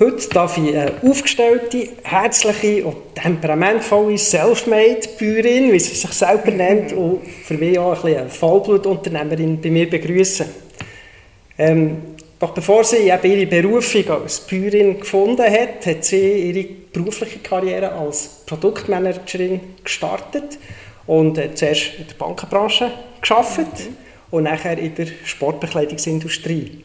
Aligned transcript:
Heute 0.00 0.28
darf 0.28 0.56
ich 0.56 0.76
eine 0.76 0.92
aufgestellte, 1.02 1.88
herzliche 2.04 2.86
und 2.86 3.16
temperamentvolle 3.16 4.16
Selfmade-Bäuerin, 4.16 5.72
wie 5.72 5.80
sie 5.80 5.96
sich 5.96 6.12
selber 6.12 6.52
nennt, 6.52 6.92
und 6.92 7.26
für 7.26 7.54
mich 7.54 7.76
auch 7.80 8.04
ein 8.04 8.16
eine 8.16 8.28
Vollblutunternehmerin 8.28 9.60
bei 9.60 9.70
mir 9.70 9.90
begrüßen. 9.90 10.46
Ähm, 11.58 11.96
doch 12.38 12.50
bevor 12.50 12.84
sie 12.84 13.10
eben 13.10 13.32
ihre 13.32 13.46
Berufung 13.46 14.08
als 14.08 14.38
Bäuerin 14.38 15.00
gefunden 15.00 15.42
hat, 15.42 15.84
hat 15.84 16.04
sie 16.04 16.48
ihre 16.48 16.68
berufliche 16.92 17.40
Karriere 17.40 17.90
als 17.90 18.44
Produktmanagerin 18.46 19.58
gestartet 19.82 20.60
und 21.08 21.38
äh, 21.38 21.52
zuerst 21.56 21.98
in 21.98 22.06
der 22.06 22.14
Bankenbranche 22.14 22.92
geschafft 23.20 23.66
und 24.30 24.44
nachher 24.44 24.78
in 24.78 24.94
der 24.94 25.08
Sportbekleidungsindustrie. 25.24 26.84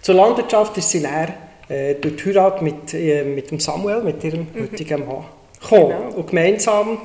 Zur 0.00 0.16
Landwirtschaft 0.16 0.76
ist 0.78 0.90
sie 0.90 0.98
näher 0.98 1.32
äh, 1.72 1.94
durch 1.94 2.16
die 2.16 2.24
Heirat 2.26 2.62
mit, 2.62 2.94
äh, 2.94 3.24
mit 3.24 3.50
dem 3.50 3.58
Samuel, 3.58 4.02
mit 4.02 4.22
ihrem 4.22 4.40
mhm. 4.40 4.62
heutigen 4.62 5.06
Mann, 5.06 5.24
gekommen. 5.60 5.88
Genau. 5.88 6.16
Und 6.16 6.26
gemeinsam 6.28 6.98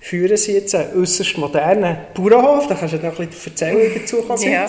führen 0.00 0.36
sie 0.36 0.52
jetzt 0.54 0.74
einen 0.74 1.00
äußerst 1.00 1.38
modernen 1.38 1.96
Bauernhof. 2.14 2.66
Da 2.68 2.74
kannst 2.74 2.94
du 2.94 2.98
noch 2.98 3.18
ein 3.18 3.28
bisschen 3.28 3.52
erzählen, 3.52 3.92
dazu 3.94 4.22
kommen 4.22 4.42
ja. 4.42 4.66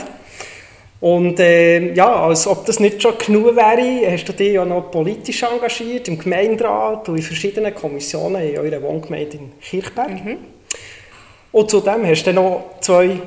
Und 1.02 1.40
äh, 1.40 1.94
ja, 1.94 2.24
als 2.24 2.48
ob 2.48 2.66
das 2.66 2.80
nicht 2.80 3.02
schon 3.02 3.18
genug 3.18 3.56
wäre, 3.56 4.12
hast 4.12 4.26
du 4.26 4.34
dich 4.34 4.54
ja 4.54 4.66
noch 4.66 4.90
politisch 4.92 5.44
engagiert, 5.44 6.08
im 6.08 6.18
Gemeinderat 6.18 7.08
und 7.10 7.18
in 7.18 7.22
verschiedenen 7.22 7.76
Kommissionen 7.76 8.42
in 8.42 8.58
eurer 8.58 8.82
Wohngemeinde 8.82 9.38
in 9.38 9.52
Kirchberg. 9.62 10.26
Mhm. 10.26 10.38
Und 11.52 11.70
zudem 11.70 12.06
hast 12.06 12.24
du 12.24 12.34
noch 12.34 12.64
zwei 12.82 13.20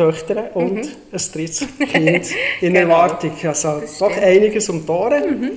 Töchter 0.00 0.56
und 0.56 0.76
mhm. 0.76 0.88
ein 1.12 1.20
drittes 1.32 1.66
Kind 1.92 2.26
in 2.62 2.72
genau. 2.72 2.80
Erwartung. 2.80 3.32
Also 3.44 3.82
doch 3.98 4.16
einiges 4.16 4.68
um 4.70 4.84
die 4.86 4.90
Ohren. 4.90 5.40
Mhm. 5.40 5.50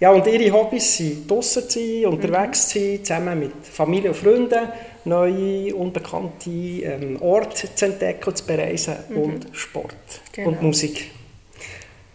Ja, 0.00 0.10
und 0.10 0.26
ihre 0.26 0.52
Hobbys 0.52 0.96
sind 0.96 1.30
draußen 1.30 1.68
zu 1.68 1.78
sein, 1.78 2.06
unterwegs 2.06 2.68
zu 2.68 2.78
sein, 2.80 3.04
zusammen 3.04 3.38
mit 3.38 3.52
Familie 3.62 4.10
und 4.10 4.16
Freunden, 4.16 4.68
neue, 5.04 5.74
unbekannte 5.74 6.50
ähm, 6.50 7.22
Orte 7.22 7.72
zu 7.74 7.86
entdecken 7.86 8.24
und 8.26 8.36
zu 8.36 8.44
bereisen 8.44 8.96
mhm. 9.08 9.16
und 9.16 9.46
Sport 9.52 9.94
genau. 10.32 10.48
und 10.48 10.62
Musik. 10.62 11.10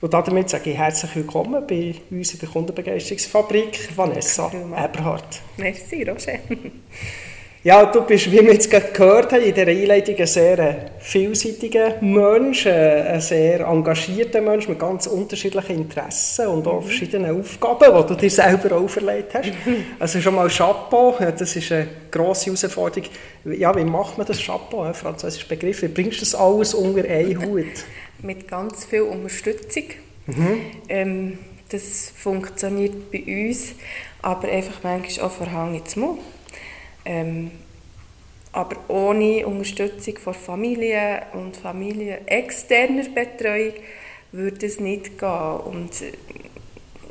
Und 0.01 0.13
damit 0.13 0.49
sage 0.49 0.71
ich 0.71 0.77
herzlich 0.77 1.15
willkommen 1.15 1.65
bei 1.65 1.95
uns 2.09 2.33
in 2.33 2.39
der 2.39 2.49
Kundenbegeisterungsfabrik, 2.49 3.95
Vanessa 3.95 4.51
Eberhardt. 4.75 5.41
Merci, 5.57 6.03
Roger. 6.03 6.39
Ja, 7.63 7.85
du 7.85 8.01
bist, 8.01 8.31
wie 8.31 8.39
wir 8.39 8.53
jetzt 8.53 8.71
gerade 8.71 8.91
gehört 8.91 9.33
haben, 9.33 9.43
in 9.43 9.53
dieser 9.53 9.67
Einleitung 9.67 10.15
ein 10.15 10.25
sehr 10.25 10.57
äh, 10.57 10.75
vielseitiger 10.97 12.01
Mensch, 12.01 12.65
äh, 12.65 13.03
ein 13.03 13.21
sehr 13.21 13.59
engagierter 13.67 14.41
Mensch 14.41 14.67
mit 14.67 14.79
ganz 14.79 15.05
unterschiedlichen 15.05 15.75
Interessen 15.75 16.47
und 16.47 16.65
auch 16.65 16.81
mhm. 16.81 16.85
verschiedenen 16.85 17.39
Aufgaben, 17.39 17.85
die 18.01 18.07
du 18.07 18.15
dir 18.15 18.31
selber 18.31 18.77
auferlegt 18.77 19.35
hast. 19.35 19.51
Also 19.99 20.19
schon 20.19 20.33
mal 20.33 20.49
Chapeau, 20.49 21.15
das 21.19 21.55
ist 21.55 21.71
eine 21.71 21.87
grosse 22.09 22.45
Herausforderung. 22.45 23.07
Ja, 23.45 23.75
wie 23.75 23.83
macht 23.83 24.17
man 24.17 24.25
das 24.25 24.43
Chapeau, 24.43 24.81
ein 24.81 24.95
französischer 24.95 25.47
Begriff? 25.47 25.83
Wie 25.83 25.87
bringst 25.87 26.17
du 26.17 26.21
das 26.21 26.33
alles 26.33 26.73
unter 26.73 27.07
einen 27.07 27.45
Hut? 27.45 27.85
Mit 28.23 28.47
ganz 28.47 28.85
viel 28.85 29.01
Unterstützung. 29.01 29.83
Mhm. 30.25 30.61
Ähm, 30.89 31.37
das 31.69 32.11
funktioniert 32.17 33.11
bei 33.11 33.23
uns, 33.23 33.73
aber 34.23 34.47
einfach 34.47 34.79
manchmal 34.81 35.27
auch 35.27 35.31
von 35.31 35.51
Hang 35.51 35.75
ins 35.75 35.95
Mund. 35.95 36.19
Ähm, 37.05 37.51
aber 38.53 38.77
ohne 38.89 39.47
Unterstützung 39.47 40.17
von 40.17 40.33
Familie 40.33 41.23
und 41.33 41.55
Familie 41.55 42.21
externer 42.25 43.05
Betreuung 43.09 43.73
würde 44.31 44.65
es 44.65 44.79
nicht 44.79 45.17
gehen. 45.17 45.59
Und 45.65 46.01
äh, 46.01 46.11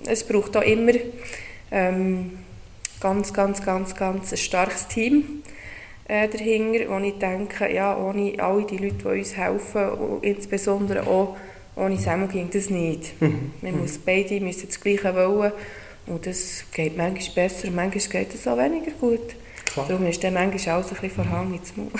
es 0.06 0.24
braucht 0.24 0.56
auch 0.56 0.62
immer 0.62 0.92
ähm, 1.70 2.38
ganz, 3.00 3.32
ganz, 3.32 3.62
ganz, 3.64 3.94
ganz 3.94 4.32
ein 4.32 4.38
starkes 4.38 4.86
Team 4.88 5.42
äh, 6.08 6.28
dahinter, 6.28 6.90
wo 6.90 6.98
ich 6.98 7.18
denke, 7.18 7.72
ja, 7.72 7.96
ohne 7.96 8.34
alle 8.38 8.66
die 8.66 8.76
Leute, 8.76 8.96
die 8.96 9.20
uns 9.20 9.36
helfen, 9.36 9.90
und 9.90 10.24
insbesondere 10.24 11.06
auch 11.06 11.36
ohne 11.76 11.98
Samuel 11.98 12.28
ging 12.28 12.50
das 12.52 12.68
nicht. 12.68 13.20
Mhm. 13.22 13.52
Man 13.62 13.80
muss 13.80 13.98
beide 13.98 14.40
müssen 14.40 14.66
das 14.66 14.80
Gleiche 14.80 15.14
wollen 15.14 15.52
und 16.06 16.26
das 16.26 16.64
geht 16.74 16.96
manchmal 16.96 17.46
besser 17.46 17.70
manchmal 17.70 18.24
geht 18.24 18.34
es 18.34 18.46
auch 18.46 18.58
weniger 18.58 18.90
gut. 19.00 19.36
Klar. 19.72 19.86
Darum 19.88 20.06
ist 20.06 20.22
dann 20.24 20.34
manchmal 20.34 20.76
alles 20.76 20.88
ein 20.88 20.94
bisschen 20.94 21.10
verhangen 21.10 21.54
ins 21.54 21.76
Maul. 21.76 21.90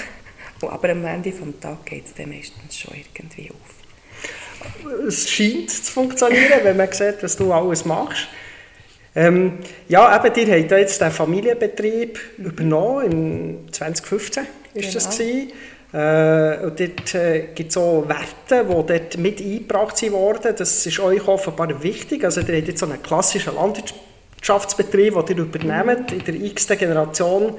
Aber 0.70 0.90
am 0.90 1.04
Ende 1.04 1.30
des 1.30 1.40
Tages 1.60 1.78
geht 1.84 2.06
es 2.06 2.14
dann 2.14 2.28
meistens 2.28 2.78
schon 2.78 2.94
irgendwie 2.94 3.50
auf. 3.50 5.06
Es 5.06 5.30
scheint 5.30 5.70
zu 5.70 5.90
funktionieren, 5.90 6.60
wenn 6.62 6.76
man 6.76 6.92
sieht, 6.92 7.22
was 7.22 7.36
du 7.36 7.52
alles 7.52 7.84
machst. 7.84 8.28
Ähm, 9.14 9.58
ja, 9.88 10.24
eben, 10.24 10.48
ihr 10.48 10.60
habt 10.60 10.70
jetzt 10.70 11.00
den 11.00 11.10
Familienbetrieb 11.10 12.18
übernommen, 12.38 13.10
im 13.66 13.72
2015 13.72 14.44
ist 14.74 14.82
genau. 14.82 14.92
das 14.94 15.18
gewesen. 15.18 15.52
Äh, 15.92 16.64
und 16.64 16.78
dort 16.78 17.14
äh, 17.14 17.48
gibt 17.54 17.70
es 17.70 17.76
auch 17.76 18.06
Werte, 18.06 18.64
die 18.64 18.86
dort 18.86 19.18
mit 19.18 19.40
eingebracht 19.40 20.00
wurden. 20.12 20.54
Das 20.56 20.86
ist 20.86 21.00
euch 21.00 21.26
offenbar 21.26 21.82
wichtig. 21.82 22.22
Also 22.24 22.40
ihr 22.40 22.56
habt 22.56 22.68
jetzt 22.68 22.78
so 22.78 22.86
einen 22.86 23.02
klassischen 23.02 23.54
Landwirtschaft 23.56 24.00
Wirtschaftsbetrieb, 24.40 25.14
den 25.26 25.36
ihr 25.36 25.44
übernehmt, 25.44 26.12
in 26.12 26.24
der 26.24 26.34
x-ten 26.34 26.78
Generation 26.78 27.54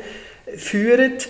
führt. 0.58 1.30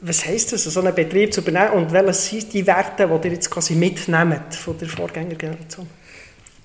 Was 0.00 0.24
heisst 0.26 0.52
das, 0.52 0.64
so 0.64 0.80
einen 0.80 0.94
Betrieb 0.94 1.32
zu 1.32 1.40
übernehmen 1.40 1.72
und 1.72 1.92
welche 1.92 2.12
sind 2.14 2.52
die 2.52 2.66
Werte, 2.66 3.06
die 3.06 3.28
ihr 3.28 3.34
jetzt 3.34 3.50
quasi 3.50 3.74
mitnehmt 3.74 4.54
von 4.54 4.76
der 4.78 4.88
Vorgängergeneration? 4.88 5.86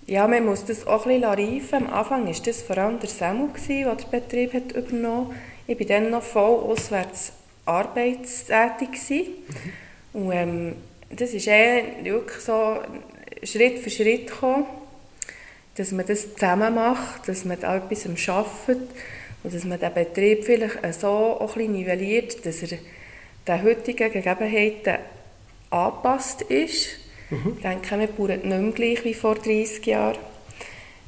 Ja, 0.07 0.27
man 0.27 0.45
muss 0.45 0.65
das 0.65 0.87
auch 0.87 1.05
ein 1.05 1.21
bisschen 1.21 1.23
reifen. 1.23 1.87
Am 1.87 1.93
Anfang 1.93 2.25
war 2.25 2.33
das 2.33 2.61
vor 2.63 2.77
allem 2.77 2.99
der 2.99 3.09
Samuel, 3.09 3.51
der 3.67 3.95
den 3.95 4.09
Betrieb 4.09 4.53
hat 4.53 4.71
übernommen 4.71 5.29
hat. 5.29 5.35
Ich 5.67 5.79
war 5.79 5.85
dann 5.85 6.09
noch 6.09 6.23
voll 6.23 6.71
auswärts 6.71 7.33
arbeitstätig. 7.65 8.89
Mhm. 10.13 10.21
Und 10.21 10.31
ähm, 10.31 10.75
das 11.11 11.33
ist 11.33 11.47
eher 11.47 11.83
wirklich 12.03 12.39
so 12.39 12.79
Schritt 13.43 13.79
für 13.79 13.89
Schritt 13.91 14.27
gekommen 14.27 14.65
dass 15.79 15.93
man 15.93 16.05
das 16.05 16.33
zusammen 16.33 16.75
macht, 16.75 17.29
dass 17.29 17.45
man 17.45 17.57
da 17.57 17.77
etwas 17.77 18.05
arbeitet 18.27 18.89
und 19.43 19.53
dass 19.53 19.63
man 19.63 19.79
den 19.79 19.93
Betrieb 19.93 20.43
vielleicht 20.43 20.99
so 20.99 21.07
auch 21.07 21.55
ein 21.55 21.71
nivelliert, 21.71 22.45
dass 22.45 22.63
er 22.63 22.77
den 23.47 23.63
heutigen 23.63 24.11
Gegebenheiten 24.11 24.97
angepasst 25.69 26.41
ist. 26.41 26.89
Mhm. 27.29 27.53
Ich 27.55 27.61
denke, 27.61 27.97
wir 27.97 28.07
bauen 28.07 28.27
nicht 28.27 28.45
mehr 28.45 28.71
gleich 28.73 29.05
wie 29.05 29.13
vor 29.13 29.35
30 29.35 29.85
Jahren. 29.85 30.17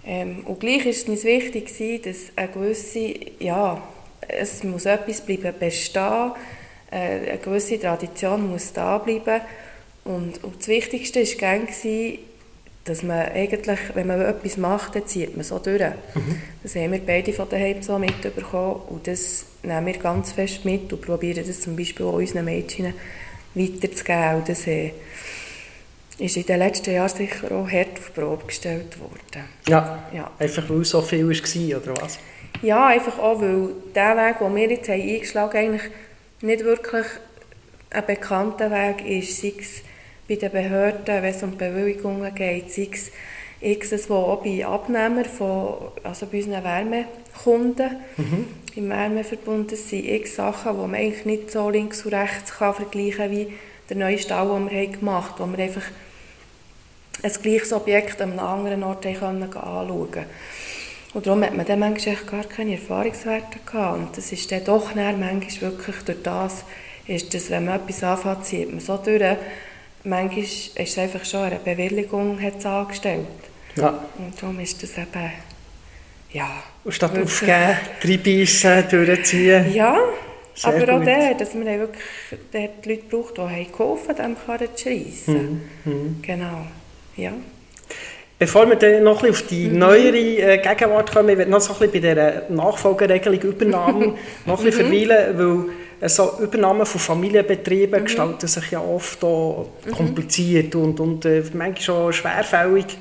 Ähm, 0.05 0.43
und 0.45 0.61
gleich 0.61 0.85
ist 0.85 1.03
es 1.03 1.09
uns 1.09 1.25
wichtig, 1.25 2.03
dass 2.03 2.31
eine 2.37 2.47
gewisse, 2.47 3.13
ja, 3.39 3.85
es 4.25 4.63
muss 4.63 4.85
etwas 4.85 5.19
bleiben 5.19 5.53
bestehen, 5.59 6.31
äh, 6.91 7.29
eine 7.29 7.37
gewisse 7.39 7.77
Tradition 7.77 8.49
muss 8.49 8.71
da 8.71 8.99
bleiben. 8.99 9.41
Und, 10.05 10.41
und 10.45 10.59
das 10.59 10.69
Wichtigste 10.69 11.19
war 11.19 11.27
dass 12.85 13.03
man 13.03 13.19
eigentlich, 13.19 13.79
wenn 13.93 14.07
man 14.07 14.21
etwas 14.21 14.57
macht, 14.57 14.95
dann 14.95 15.05
zieht 15.05 15.35
man 15.35 15.43
so 15.43 15.59
durch. 15.59 15.81
Mhm. 15.81 16.41
Das 16.63 16.75
haben 16.75 16.91
wir 16.91 16.99
beide 16.99 17.31
von 17.31 17.47
daheim 17.47 17.81
so 17.81 17.99
mitbekommen 17.99 18.81
und 18.89 19.07
das 19.07 19.45
nehmen 19.63 19.85
wir 19.85 19.97
ganz 19.97 20.31
fest 20.31 20.65
mit 20.65 20.91
und 20.91 21.01
probieren 21.01 21.43
das 21.45 21.61
zum 21.61 21.75
Beispiel 21.75 22.05
auch 22.05 22.13
unseren 22.13 22.45
Mädchen 22.45 22.93
weiterzugeben. 23.53 24.35
Und 24.35 24.49
das 24.49 24.65
äh, 24.65 24.93
ist 26.17 26.37
in 26.37 26.45
den 26.45 26.59
letzten 26.59 26.93
Jahren 26.93 27.09
sicher 27.09 27.51
auch 27.51 27.69
hart 27.69 27.99
auf 27.99 28.13
Probe 28.13 28.45
gestellt 28.45 28.99
worden. 28.99 29.45
Ja, 29.67 30.03
ja. 30.13 30.31
einfach 30.39 30.67
weil 30.69 30.83
so 30.83 31.01
viel 31.01 31.27
war, 31.27 31.81
oder 31.81 32.01
was? 32.01 32.17
Ja, 32.63 32.87
einfach 32.87 33.17
auch, 33.19 33.41
weil 33.41 33.69
der 33.95 34.17
Weg, 34.17 34.39
den 34.39 34.55
wir 34.55 34.69
jetzt 34.69 34.89
haben 34.89 35.01
eingeschlagen 35.01 35.57
haben, 35.57 35.67
eigentlich 35.67 35.91
nicht 36.41 36.63
wirklich 36.63 37.05
ein 37.91 38.05
bekannter 38.05 38.71
Weg 38.71 39.05
ist, 39.05 39.41
sei 39.41 39.53
es 39.59 39.83
bei 40.31 40.37
den 40.37 40.51
Behörden, 40.51 41.05
wenn 41.21 41.25
es 41.25 41.43
um 41.43 41.57
Bewilligungen 41.57 42.33
geht, 42.33 42.71
sei 42.71 42.87
es 42.89 43.11
X, 43.59 44.09
wo 44.09 44.15
auch 44.15 44.41
bei 44.41 44.65
Abnehmern, 44.65 45.25
von, 45.25 45.91
also 46.03 46.25
bei 46.25 46.37
unseren 46.37 46.63
Wärmekunden 46.63 47.97
mhm. 48.15 48.47
im 48.75 48.89
Wärmeverbund, 48.89 49.73
das 49.73 49.89
sind 49.89 50.07
x 50.07 50.37
Sachen, 50.37 50.71
die 50.71 50.87
man 50.87 50.95
eigentlich 50.95 51.25
nicht 51.25 51.51
so 51.51 51.69
links 51.69 52.05
und 52.05 52.13
rechts 52.13 52.53
kann 52.53 52.73
vergleichen 52.73 53.17
kann 53.17 53.31
wie 53.31 53.53
der 53.89 53.97
neue 53.97 54.17
Stall, 54.17 54.47
den 54.47 54.71
wir 54.71 54.79
haben 54.79 54.91
gemacht 54.93 55.37
haben, 55.37 55.51
wo 55.51 55.57
wir 55.57 55.65
einfach 55.65 55.83
ein 57.23 57.31
gleiches 57.43 57.73
Objekt 57.73 58.21
an 58.21 58.31
einem 58.31 58.39
anderen 58.39 58.83
Ort 58.83 59.05
anschauen 59.05 59.49
können. 59.51 60.25
Und 61.13 61.27
darum 61.27 61.43
hat 61.43 61.57
man 61.57 61.65
dann 61.65 61.79
manchmal 61.79 62.15
gar 62.15 62.45
keine 62.45 62.75
Erfahrungswerte 62.75 63.59
gehabt. 63.65 63.99
Und 63.99 64.17
das 64.17 64.31
ist 64.31 64.49
dann 64.49 64.63
doch 64.63 64.93
dann 64.93 65.19
manchmal 65.19 65.73
wirklich 65.73 65.97
durch 66.05 66.23
das, 66.23 66.63
ist 67.05 67.33
das, 67.33 67.49
wenn 67.49 67.65
man 67.65 67.81
etwas 67.81 68.01
anfängt, 68.01 68.45
zieht 68.45 68.71
man 68.71 68.79
so 68.79 68.95
durch. 68.95 69.37
Manchmal 70.03 70.43
ist 70.43 70.71
es 70.75 70.97
einfach 70.97 71.23
schon 71.25 71.41
eine 71.41 71.59
Bewilligung 71.59 72.39
angestellt. 72.63 73.27
Ja. 73.75 74.03
Und 74.17 74.41
darum 74.41 74.59
ist 74.59 74.81
das 74.81 74.97
eben, 74.97 75.31
ja... 76.31 76.49
Und 76.83 76.91
statt 76.93 77.11
aufgeben, 77.17 77.77
reinbeissen, 78.03 78.83
durchziehen. 78.89 79.73
Ja, 79.73 79.97
Sehr 80.55 80.73
aber 80.73 80.93
auch 80.93 80.97
gut. 80.97 81.07
der, 81.07 81.33
dass 81.35 81.53
man 81.53 81.65
wirklich 81.65 82.03
die 82.53 82.89
Leute 82.89 83.03
braucht, 83.09 83.37
die 83.37 83.41
haben 83.41 83.71
geholfen 83.71 84.09
haben, 84.17 84.35
dem 84.35 84.35
Karren 84.45 84.67
zu 84.75 84.83
schreissen. 84.83 85.61
Mhm. 85.85 86.15
Genau, 86.23 86.65
ja. 87.15 87.33
Bevor 88.39 88.67
wir 88.67 88.75
dann 88.75 89.03
noch 89.03 89.21
ein 89.23 89.29
bisschen 89.29 89.43
auf 89.45 89.49
die 89.49 89.67
Mhm. 89.67 89.77
neuere 89.77 90.17
äh, 90.17 90.57
Gegenwart 90.57 91.11
kommen, 91.13 91.39
ich 91.39 91.47
noch 91.47 91.61
so 91.61 91.73
ein 91.73 91.79
bisschen 91.79 91.91
bei 91.91 91.99
dieser 91.99 92.49
Nachfolgeregelung 92.49 93.39
Übernahmen 93.39 94.15
noch 94.47 94.57
ein 94.59 94.65
bisschen 94.65 94.87
Mhm. 94.89 94.91
verweilen, 95.07 95.37
weil 95.37 95.69
äh, 95.69 95.71
so 96.09 96.33
Übernahmen 96.39 96.85
von 96.85 96.99
Familienbetrieben 96.99 97.99
Mhm. 97.99 98.05
gestalten 98.05 98.47
sich 98.47 98.71
ja 98.71 98.81
oft 98.81 99.23
auch 99.23 99.67
kompliziert 99.95 100.73
und, 100.75 100.99
und 100.99 101.25
äh, 101.25 101.43
manchmal 101.53 101.81
schon 101.81 102.13
schwerfällig. 102.13 102.97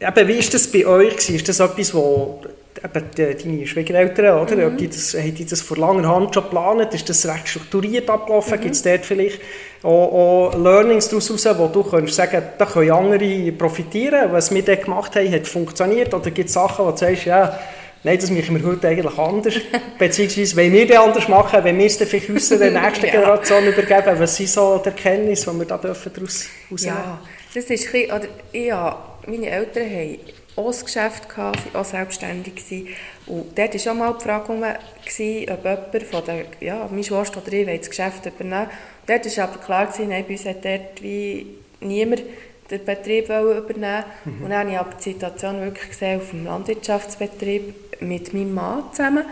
Eben, 0.00 0.28
wie 0.28 0.38
ist 0.38 0.54
das 0.54 0.68
bei 0.68 0.86
euch? 0.86 1.10
gewesen? 1.10 1.34
Ist 1.34 1.48
das 1.48 1.58
etwas, 1.58 1.92
wo 1.92 2.40
eben 2.84 3.04
die, 3.16 3.34
deine 3.34 3.66
Schwiegereltern, 3.66 4.38
oder? 4.40 4.56
Mhm. 4.56 4.66
Ob 4.66 4.78
die 4.78 4.88
das, 4.88 5.14
haben 5.14 5.34
die 5.34 5.44
das 5.44 5.60
vor 5.60 5.76
langer 5.76 6.08
Hand 6.08 6.34
schon 6.34 6.44
geplant? 6.44 6.94
Ist 6.94 7.08
das 7.08 7.26
recht 7.26 7.48
strukturiert 7.48 8.08
abgelaufen? 8.08 8.58
Mhm. 8.58 8.62
Gibt 8.62 8.74
es 8.76 8.82
dort 8.82 9.04
vielleicht 9.04 9.40
auch, 9.82 10.52
auch 10.52 10.54
Learnings 10.56 11.08
daraus 11.08 11.30
raus, 11.30 11.48
wo 11.56 11.66
du 11.66 11.82
kannst 11.82 12.14
sagen, 12.14 12.42
da 12.56 12.66
können 12.66 12.90
andere 12.92 13.52
profitieren? 13.52 14.32
Was 14.32 14.54
wir 14.54 14.62
dort 14.62 14.84
gemacht 14.84 15.16
haben, 15.16 15.32
hat 15.32 15.48
funktioniert? 15.48 16.14
Oder 16.14 16.30
gibt 16.30 16.48
es 16.48 16.54
Sachen, 16.54 16.86
wo 16.86 16.90
du 16.92 16.96
sagst, 16.96 17.24
ja, 17.24 17.58
nein, 18.08 18.18
das 18.18 18.30
machen 18.30 18.62
wir 18.62 18.66
heute 18.66 18.88
eigentlich 18.88 19.18
anders? 19.18 19.54
Beziehungsweise, 19.98 20.56
wenn 20.56 20.72
wir 20.72 20.86
das 20.86 20.98
anders 20.98 21.28
machen, 21.28 21.62
wenn 21.62 21.78
wir 21.78 21.86
es 21.86 21.98
dann 21.98 22.08
vielleicht 22.08 22.30
unserer 22.30 22.70
nächsten 22.82 23.06
Ja. 23.06 23.12
Generation 23.12 23.66
übergeben, 23.66 24.18
was 24.18 24.36
sind 24.36 24.48
so 24.48 24.78
die 24.78 24.88
Erkenntnisse, 24.88 25.50
die 25.50 25.58
wir 25.58 25.66
da 25.66 25.78
dürfen 25.78 26.12
daraus 26.14 26.48
herausnehmen 26.68 26.98
Ja, 26.98 27.20
das 27.54 27.64
ist 27.64 27.70
ein 27.70 27.92
bisschen, 27.92 28.12
oder, 28.12 28.28
ja, 28.52 28.98
meine 29.26 29.50
Eltern 29.50 29.84
haben 29.84 30.18
auch 30.56 30.72
ein 30.72 30.84
Geschäft 30.84 31.28
gehabt, 31.28 31.60
sind 31.60 31.76
auch 31.76 31.84
selbstständig 31.84 32.56
gewesen. 32.56 32.88
Und 33.26 33.56
dort 33.56 33.74
war 33.74 33.78
schon 33.78 33.98
mal 33.98 34.14
die 34.18 34.24
Frage, 34.24 34.78
gewesen, 35.04 35.50
ob 35.50 35.64
jemand 35.64 36.02
von 36.04 36.24
der, 36.24 36.44
ja, 36.60 36.88
meine 36.90 37.04
Schwester 37.04 37.42
oder 37.44 37.52
ich 37.52 37.80
das 37.80 37.90
Geschäft 37.90 38.26
übernehmen. 38.26 38.66
Und 38.66 39.08
dort 39.08 39.36
war 39.36 39.44
aber 39.44 39.58
klar, 39.58 39.86
gewesen, 39.86 40.08
nein, 40.08 40.24
bei 40.26 40.32
uns 40.32 40.44
hat 40.46 40.64
dort 40.64 41.02
wie 41.02 41.46
niemand 41.80 42.22
den 42.70 42.84
Betrieb 42.84 43.28
wollen 43.28 43.58
übernehmen 43.58 44.04
Und 44.24 44.50
dann 44.50 44.58
habe 44.60 44.70
ich 44.70 44.78
aber 44.78 44.94
die 44.94 45.02
Situation 45.02 45.60
wirklich 45.60 45.88
gesehen 45.90 46.20
auf 46.20 46.30
dem 46.30 46.44
Landwirtschaftsbetrieb 46.44 47.87
mit 48.00 48.32
meinem 48.34 48.54
Mann 48.54 48.84
zusammen. 48.92 49.24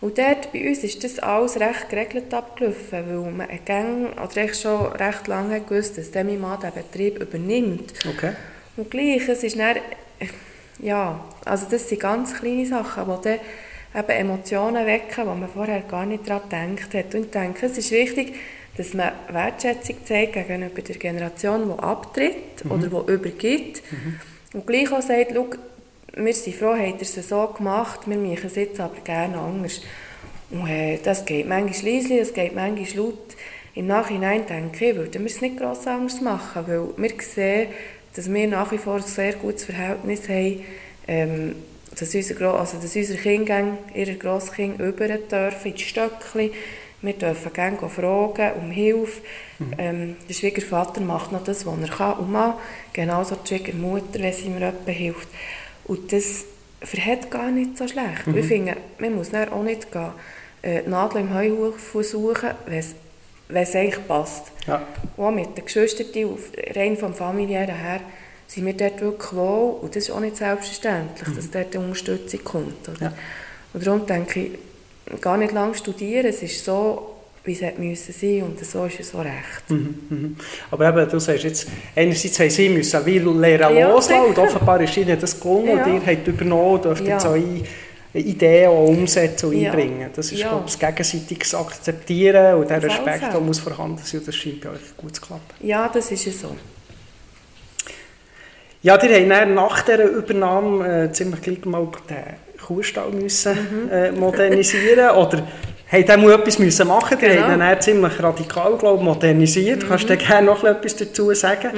Und 0.00 0.18
dort 0.18 0.52
bei 0.52 0.68
uns 0.68 0.84
ist 0.84 1.02
das 1.04 1.18
alles 1.18 1.58
recht 1.58 1.88
geregelt 1.88 2.32
abgelaufen, 2.32 3.04
weil 3.06 3.32
man 3.32 3.48
gang, 3.64 4.12
oder 4.22 4.36
echt 4.36 4.60
schon 4.60 4.92
recht 4.92 5.26
lange 5.26 5.60
gewusst, 5.60 5.96
dass 5.96 6.10
der 6.10 6.24
mein 6.24 6.40
Mann 6.40 6.60
den 6.60 6.72
Betrieb 6.72 7.20
übernimmt. 7.20 7.94
Okay. 8.06 8.32
Und 8.76 8.90
gleich, 8.90 9.26
es 9.26 9.42
ist 9.42 9.58
dann, 9.58 9.76
ja, 10.80 11.24
also 11.44 11.66
das 11.70 11.88
sind 11.88 12.00
ganz 12.00 12.34
kleine 12.34 12.66
Sachen, 12.66 13.04
die 13.04 13.28
dann 13.28 13.38
eben 13.98 14.30
Emotionen 14.30 14.86
wecken, 14.86 15.24
die 15.24 15.40
man 15.40 15.48
vorher 15.48 15.80
gar 15.80 16.04
nicht 16.04 16.28
daran 16.28 16.76
gedacht 16.76 16.94
hat. 16.94 17.14
Und 17.14 17.24
ich 17.24 17.30
denke, 17.30 17.66
es 17.66 17.78
ist 17.78 17.90
wichtig, 17.90 18.34
dass 18.76 18.92
man 18.92 19.12
Wertschätzung 19.30 19.96
zeigt 20.04 20.34
gegenüber 20.34 20.82
der 20.82 20.96
Generation, 20.96 21.72
die 21.72 21.82
abtritt 21.82 22.64
oder 22.68 22.88
die 22.88 23.12
übergibt. 23.12 23.82
Und 24.52 24.66
gleich 24.66 24.92
auch 24.92 25.00
sagt, 25.00 25.32
wir 26.16 26.34
sind 26.34 26.56
froh, 26.56 26.74
habt 26.74 27.00
ihr 27.00 27.02
es 27.02 27.28
so 27.28 27.46
gemacht, 27.48 28.00
wir 28.06 28.16
machen 28.16 28.46
es 28.46 28.56
jetzt 28.56 28.80
aber 28.80 29.00
gerne 29.04 29.38
anders. 29.38 29.80
Und 30.50 30.68
äh, 30.68 30.98
das 31.02 31.24
geht 31.24 31.46
manchmal 31.46 31.92
leise, 31.92 32.18
das 32.18 32.32
geht 32.32 32.54
manchmal 32.54 33.04
laut. 33.04 33.36
Im 33.74 33.88
Nachhinein 33.88 34.46
denke 34.46 34.90
ich, 34.90 34.96
würden 34.96 35.22
wir 35.22 35.30
es 35.30 35.42
nicht 35.42 35.58
gross 35.58 35.86
anders 35.86 36.22
machen, 36.22 36.64
weil 36.66 36.88
wir 36.96 37.10
sehen, 37.20 37.68
dass 38.14 38.32
wir 38.32 38.48
nach 38.48 38.72
wie 38.72 38.78
vor 38.78 38.96
ein 38.96 39.02
sehr 39.02 39.34
gutes 39.34 39.64
Verhältnis 39.64 40.26
haben, 40.28 40.64
ähm, 41.06 41.56
dass, 41.98 42.14
unser, 42.14 42.54
also 42.54 42.78
dass 42.78 42.96
unsere 42.96 43.18
Kinder 43.18 43.76
ihre 43.94 44.14
Grosskinder 44.14 44.86
über 44.86 45.08
dürfen, 45.08 45.66
in 45.66 45.74
die 45.74 45.82
Stöckchen. 45.82 46.50
Wir 47.02 47.12
dürfen 47.12 47.52
gerne 47.52 47.76
fragen 47.76 48.52
um 48.58 48.70
Hilfe. 48.70 49.20
Ähm, 49.76 50.16
der 50.26 50.34
Schwiegervater 50.34 51.02
macht 51.02 51.30
noch 51.32 51.44
das, 51.44 51.66
was 51.66 51.78
er 51.78 51.88
kann 51.88 52.18
und 52.18 52.32
macht. 52.32 52.58
Genauso 52.94 53.36
die 53.36 53.48
Schwiegermutter, 53.48 54.20
wenn 54.20 54.32
sie 54.32 54.48
mir 54.48 54.60
jemand 54.60 54.88
hilft. 54.88 55.28
Und 55.86 56.12
das 56.12 56.44
verhält 56.82 57.30
gar 57.30 57.50
nicht 57.50 57.78
so 57.78 57.86
schlecht. 57.88 58.26
Ich 58.34 58.46
finde, 58.46 58.76
man 58.98 59.14
muss 59.14 59.30
dann 59.30 59.48
auch 59.50 59.62
nicht 59.62 59.90
gehen, 59.92 60.10
äh, 60.62 60.82
die 60.82 60.90
Nadel 60.90 61.20
im 61.22 61.34
Heuhaufen 61.34 62.02
suchen, 62.02 62.50
wenn 62.66 62.78
es- 62.78 62.94
eigentlich 63.74 64.06
passt. 64.08 64.46
Ja. 64.66 64.82
Auch 65.16 65.30
mit 65.30 65.56
den 65.56 65.64
Geschwistern, 65.64 66.06
rein 66.74 66.96
vom 66.96 67.14
familiären 67.14 67.76
her, 67.76 68.00
sind 68.48 68.66
wir 68.66 68.72
dort 68.74 69.00
wirklich 69.00 69.32
wohl. 69.32 69.78
Und 69.82 69.94
das 69.96 70.04
ist 70.04 70.10
auch 70.10 70.20
nicht 70.20 70.36
selbstverständlich, 70.36 71.28
dass 71.36 71.50
dort 71.50 71.72
die 71.72 71.78
Unterstützung 71.78 72.42
kommt. 72.44 72.88
Oder? 72.88 73.00
Ja. 73.06 73.12
Und 73.72 73.86
darum 73.86 74.04
denke 74.06 74.40
ich, 74.40 75.20
gar 75.20 75.36
nicht 75.36 75.52
lange 75.52 75.74
studieren, 75.76 76.26
es 76.26 76.42
ist 76.42 76.64
so, 76.64 77.15
wie 77.46 77.52
es 77.52 77.60
hätte 77.62 77.80
müssen 77.80 78.12
sein 78.12 78.42
und 78.42 78.64
so 78.64 78.84
ist 78.86 79.00
es 79.00 79.10
so 79.10 79.18
recht. 79.18 79.68
Mhm, 79.68 79.94
mhm. 80.08 80.36
Aber 80.70 80.88
eben, 80.88 81.08
du 81.08 81.18
sagst 81.18 81.44
jetzt, 81.44 81.68
einerseits 81.94 82.38
haben 82.40 82.50
sie 82.50 82.68
müssen 82.68 83.06
wie 83.06 83.18
lernen 83.18 83.76
Ja, 83.76 83.90
loslassen 83.90 84.26
und 84.26 84.38
offenbar 84.38 84.80
ist 84.80 84.96
ihnen 84.96 85.18
das 85.20 85.38
gelungen 85.40 85.78
Ja. 85.78 85.84
und 85.84 85.94
ihr 85.94 86.06
habt 86.06 86.26
übernommen, 86.26 86.82
dürft 86.82 87.06
Ja. 87.06 87.14
jetzt 87.14 87.26
eure 87.26 87.62
Ideen 88.14 88.68
auch 88.70 88.88
umsetzen 88.88 89.46
und 89.50 89.60
Ja. 89.60 89.70
einbringen. 89.70 90.10
Das 90.14 90.32
ist, 90.32 90.40
Ja. 90.40 90.48
glaube 90.48 90.64
ich, 90.66 90.76
das 90.76 90.80
gegenseitiges 90.94 91.54
Akzeptieren 91.54 92.54
und 92.56 92.68
der 92.70 92.82
Respekt, 92.82 93.22
der 93.32 93.40
muss 93.40 93.58
vorhanden 93.60 93.98
sein 94.04 94.20
und 94.20 94.28
das 94.28 94.34
scheint 94.34 94.60
bei 94.62 94.70
euch 94.70 94.96
gut 94.96 95.14
zu 95.14 95.22
klappen. 95.22 95.42
Ja, 95.60 95.88
das 95.92 96.10
ist 96.10 96.26
es 96.26 96.40
so. 96.40 96.48
Ja, 98.82 98.96
die 98.98 99.08
haben 99.12 99.28
dann 99.28 99.54
nach 99.54 99.82
dieser 99.82 100.04
Übernahme 100.04 101.04
äh, 101.04 101.12
ziemlich 101.12 101.40
gleich 101.42 101.64
mal 101.64 101.88
den 102.08 102.58
Kuhstall 102.64 103.10
müssen, 103.10 103.54
Mhm. 103.86 103.90
äh, 103.90 104.12
modernisieren 104.12 105.10
oder 105.16 105.46
haben 105.90 106.06
dann 106.06 106.22
mal 106.22 106.32
etwas 106.32 106.58
müssen 106.58 106.88
machen. 106.88 107.16
Die 107.20 107.26
Genau. 107.26 107.42
haben 107.42 107.52
ihn 107.54 107.60
dann 107.60 107.80
ziemlich 107.80 108.22
radikal 108.22 108.76
glaub, 108.76 109.02
modernisiert. 109.02 109.86
Kannst 109.86 110.08
du 110.10 110.16
gerne 110.16 110.46
noch 110.46 110.64
etwas 110.64 110.96
dazu 110.96 111.32
sagen? 111.34 111.70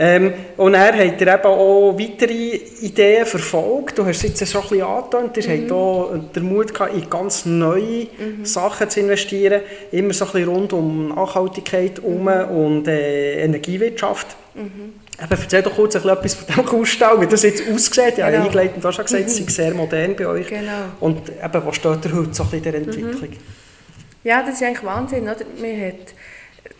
Ähm, 0.00 0.32
und 0.56 0.74
er 0.74 0.96
hat 0.96 1.20
er 1.20 1.34
eben 1.34 1.44
auch 1.46 1.92
weitere 1.98 2.60
Ideen 2.82 3.26
verfolgt. 3.26 3.98
Du 3.98 4.06
hast 4.06 4.22
es 4.22 4.38
jetzt 4.40 4.52
schon 4.52 4.62
ein 4.62 4.68
bisschen 4.68 4.86
angetönt. 4.86 5.36
Er 5.38 5.64
hat 5.64 5.72
auch 5.72 6.10
den 6.34 6.42
Mut 6.44 6.72
gehabt, 6.72 6.94
in 6.94 7.10
ganz 7.10 7.44
neue 7.44 8.06
Sachen 8.44 8.88
zu 8.88 9.00
investieren. 9.00 9.62
Immer 9.90 10.12
so 10.12 10.24
ein 10.26 10.32
bisschen 10.32 10.48
rund 10.48 10.72
um 10.72 11.08
Nachhaltigkeit 11.08 11.98
um 11.98 12.28
und 12.28 12.86
äh, 12.86 13.42
Energiewirtschaft. 13.42 14.36
Eben, 15.20 15.30
erzähl 15.30 15.62
doch 15.62 15.74
kurz 15.74 15.96
etwas 15.96 16.34
von 16.34 16.46
diesem 16.46 16.64
Kuhstall, 16.64 17.20
wie 17.20 17.26
das 17.26 17.42
jetzt 17.42 17.68
aussieht. 17.68 18.18
Ja, 18.18 18.30
Genau. 18.30 18.44
eingeleitet 18.44 18.86
auch 18.86 18.92
schon 18.92 19.04
gesagt, 19.04 19.24
es 19.26 19.40
ist 19.40 19.50
sehr 19.50 19.74
modern 19.74 20.14
bei 20.14 20.26
euch. 20.26 20.46
Genau. 20.46 20.84
Und 21.00 21.28
eben, 21.28 21.64
wo 21.64 21.72
steht 21.72 22.04
ihr 22.04 22.12
heute 22.14 22.34
so 22.34 22.44
ein 22.44 22.50
bisschen 22.50 22.62
der 22.62 22.74
Entwicklung? 22.74 23.32
Ja, 24.22 24.42
das 24.42 24.54
ist 24.54 24.62
eigentlich 24.62 24.84
Wahnsinn. 24.84 25.24
Oder? 25.24 25.44
Man 25.60 25.80
hat 25.86 26.14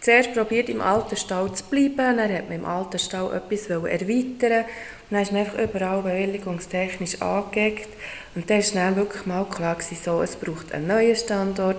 zuerst 0.00 0.32
probiert, 0.34 0.68
im 0.68 0.80
alten 0.80 1.16
Stall 1.16 1.52
zu 1.52 1.64
bleiben, 1.64 1.96
dann 1.96 2.32
hat 2.32 2.48
man 2.48 2.58
im 2.58 2.64
alten 2.64 2.98
Stall 2.98 3.34
etwas 3.34 3.68
erweitern 3.70 4.64
und 5.10 5.14
dann 5.14 5.22
ist 5.22 5.32
man 5.32 5.40
einfach 5.40 5.58
überall 5.58 6.02
bewilligungstechnisch 6.02 7.20
angeguckt. 7.20 7.88
Und 8.34 8.48
dann 8.50 8.58
war 8.58 8.74
dann 8.74 8.96
wirklich 8.96 9.26
mal 9.26 9.44
klar, 9.46 9.74
gewesen, 9.74 9.96
so, 10.04 10.22
es 10.22 10.36
braucht 10.36 10.72
einen 10.72 10.86
neuen 10.86 11.16
Standort 11.16 11.78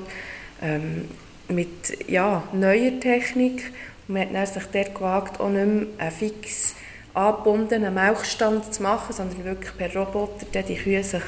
ähm, 0.61 1.07
mit 1.47 2.09
ja, 2.09 2.43
neuer 2.51 2.99
Technik. 2.99 3.71
Man 4.09 4.23
hat 4.23 4.33
dann 4.33 4.45
sich 4.47 4.63
dort 4.73 4.95
gewagt, 4.95 5.39
auch 5.39 5.49
nicht 5.49 5.67
mehr 5.67 5.85
einen 5.99 6.11
fix 6.11 6.73
angebundenen 7.13 7.93
Milchstand 7.93 8.73
zu 8.73 8.81
machen, 8.81 9.13
sondern 9.13 9.45
wirklich 9.45 9.77
per 9.77 9.95
Roboter 9.95 10.63
die 10.63 10.75
Kühe 10.75 11.03
sich 11.03 11.21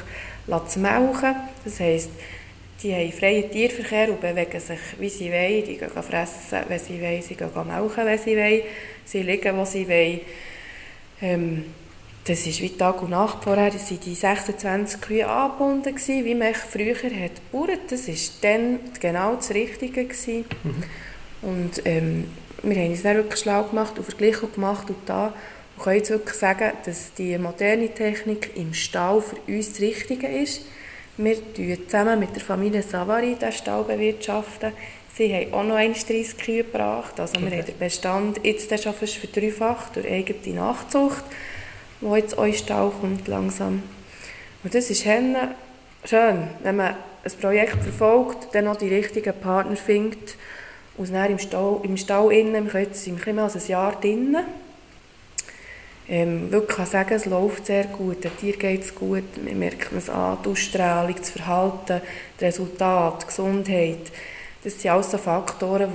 zu 0.67 0.79
melken. 0.79 1.35
Das 1.63 1.79
heisst, 1.79 2.09
die 2.81 2.91
haben 2.91 3.11
freien 3.11 3.51
Tierverkehr 3.51 4.09
und 4.09 4.19
bewegen 4.19 4.59
sich, 4.59 4.79
wie 4.97 5.09
sie 5.09 5.29
wollen. 5.29 5.63
Die 5.63 5.77
gehen 5.77 5.89
fressen, 5.89 6.57
wenn 6.67 6.79
sie 6.79 6.99
wollen. 6.99 7.21
Sie 7.21 7.35
gehen 7.35 7.51
melken, 7.53 8.05
wenn 8.05 8.17
sie 8.17 8.35
wollen. 8.35 8.61
Sie 9.05 9.21
liegen, 9.21 9.57
wo 9.57 9.63
sie 9.65 9.87
wollen. 9.87 10.21
Ähm, 11.21 11.65
das 12.23 12.47
ist 12.47 12.61
wie 12.61 12.69
Tag 12.69 13.03
und 13.03 13.11
Nacht. 13.11 13.43
Vorher 13.43 13.71
waren 13.71 13.99
die 14.03 14.15
26 14.15 15.01
Kühe 15.01 15.27
angebunden, 15.27 15.93
gewesen, 15.93 16.25
wie 16.25 16.33
man 16.33 16.55
früher 16.55 16.95
hat 16.95 17.41
gebaut. 17.51 17.79
Das 17.91 18.07
war 18.07 18.15
dann 18.41 18.79
genau 18.99 19.35
das 19.35 19.51
Richtige. 19.51 20.05
Gewesen. 20.05 20.45
Und 21.43 21.81
ähm, 21.85 22.25
wir 22.63 22.75
haben 22.75 22.91
uns 22.91 23.03
dann 23.03 23.17
wirklich 23.17 23.39
schlau 23.39 23.63
gemacht 23.63 23.97
und 23.97 24.05
Vergleichung 24.05 24.51
gemacht 24.53 24.89
und 24.89 24.97
da 25.05 25.33
und 25.77 25.83
können 25.83 25.97
jetzt 25.97 26.09
wirklich 26.11 26.35
sagen, 26.35 26.71
dass 26.85 27.13
die 27.13 27.37
moderne 27.37 27.89
Technik 27.89 28.51
im 28.55 28.73
Stall 28.73 29.21
für 29.21 29.37
uns 29.51 29.71
das 29.71 29.81
Richtige 29.81 30.27
ist. 30.27 30.61
Wir 31.17 31.35
bewirtschaften 31.55 31.87
zusammen 31.87 32.19
mit 32.19 32.35
der 32.35 32.41
Familie 32.41 32.83
Savary 32.83 33.35
den 33.35 33.51
Stall. 33.51 33.83
Bewirtschaften. 33.83 34.73
Sie 35.13 35.33
haben 35.33 35.53
auch 35.53 35.63
noch 35.63 35.75
31 35.75 36.37
Kühe 36.37 36.63
gebracht. 36.63 37.19
Also 37.19 37.41
wir 37.41 37.51
haben 37.51 37.65
den 37.65 37.77
Bestand 37.77 38.39
jetzt 38.43 38.69
schon 38.81 38.93
fast 38.93 39.15
verdreifacht 39.15 39.95
durch 39.95 40.07
eigene 40.07 40.55
Nachzucht, 40.55 41.23
die 41.99 42.15
jetzt 42.15 42.37
auch 42.37 42.45
in 42.45 42.51
den 42.51 42.57
Stall 42.57 42.91
kommt 42.91 43.27
langsam. 43.27 43.83
Und 44.63 44.75
das 44.75 44.89
ist 44.89 45.03
schön, 45.03 46.47
wenn 46.63 46.75
man 46.75 46.95
ein 47.23 47.31
Projekt 47.39 47.83
verfolgt, 47.83 48.53
dann 48.53 48.65
noch 48.65 48.77
die 48.77 48.87
richtigen 48.87 49.33
Partner 49.33 49.75
findet 49.75 50.35
und 51.01 51.13
dann 51.13 51.31
im 51.31 51.39
Stall, 51.39 51.79
im 51.83 51.97
Stall 51.97 52.31
innen, 52.31 52.71
wir 52.71 52.87
sind 52.91 53.17
jetzt 53.17 53.33
mehr 53.33 53.43
als 53.43 53.55
ein 53.55 53.67
Jahr 53.67 53.99
drinnen, 53.99 54.45
ähm, 56.07 56.51
wirklich 56.51 56.77
kann 56.77 56.85
sagen, 56.85 57.13
es 57.15 57.25
läuft 57.25 57.65
sehr 57.65 57.85
gut, 57.85 58.23
dem 58.23 58.37
Tier 58.37 58.55
geht 58.55 58.81
es 58.83 58.93
gut, 58.93 59.23
wir 59.35 59.55
merken 59.55 59.97
es 59.97 60.09
an, 60.09 60.37
die 60.45 60.49
Ausstrahlung, 60.49 61.15
das 61.17 61.29
Verhalten, 61.31 62.01
das 62.37 62.41
Resultat, 62.41 63.23
die 63.23 63.27
Gesundheit, 63.27 64.11
das 64.63 64.79
sind 64.79 64.91
alles 64.91 65.09
so 65.09 65.17
Faktoren, 65.17 65.89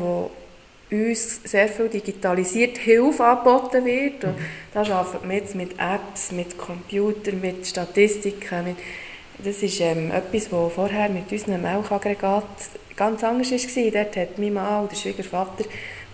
die 0.90 1.04
uns 1.04 1.40
sehr 1.44 1.68
viel 1.68 1.88
digitalisiert 1.88 2.78
Hilfe 2.78 3.24
angeboten 3.24 3.84
wird. 3.84 4.24
Und 4.24 4.38
mhm. 4.38 4.44
da 4.72 4.80
arbeiten 4.80 5.28
wir 5.28 5.36
jetzt 5.36 5.54
mit 5.54 5.72
Apps, 5.72 6.32
mit 6.32 6.56
Computern, 6.58 7.40
mit 7.40 7.66
Statistiken. 7.66 8.64
Mit 8.64 8.76
das 9.44 9.62
ist 9.62 9.80
ähm, 9.80 10.10
etwas, 10.10 10.50
was 10.52 10.72
vorher 10.72 11.08
mit 11.08 11.30
unserem 11.30 11.62
Milchaggregat 11.62 12.44
ganz 12.96 13.22
anders 13.22 13.50
war. 13.50 13.90
Dort 13.90 14.16
hat 14.16 14.38
mein 14.38 14.54
Mann 14.54 14.82
und 14.82 14.92
der 14.92 14.96
Schwiegervater 14.96 15.64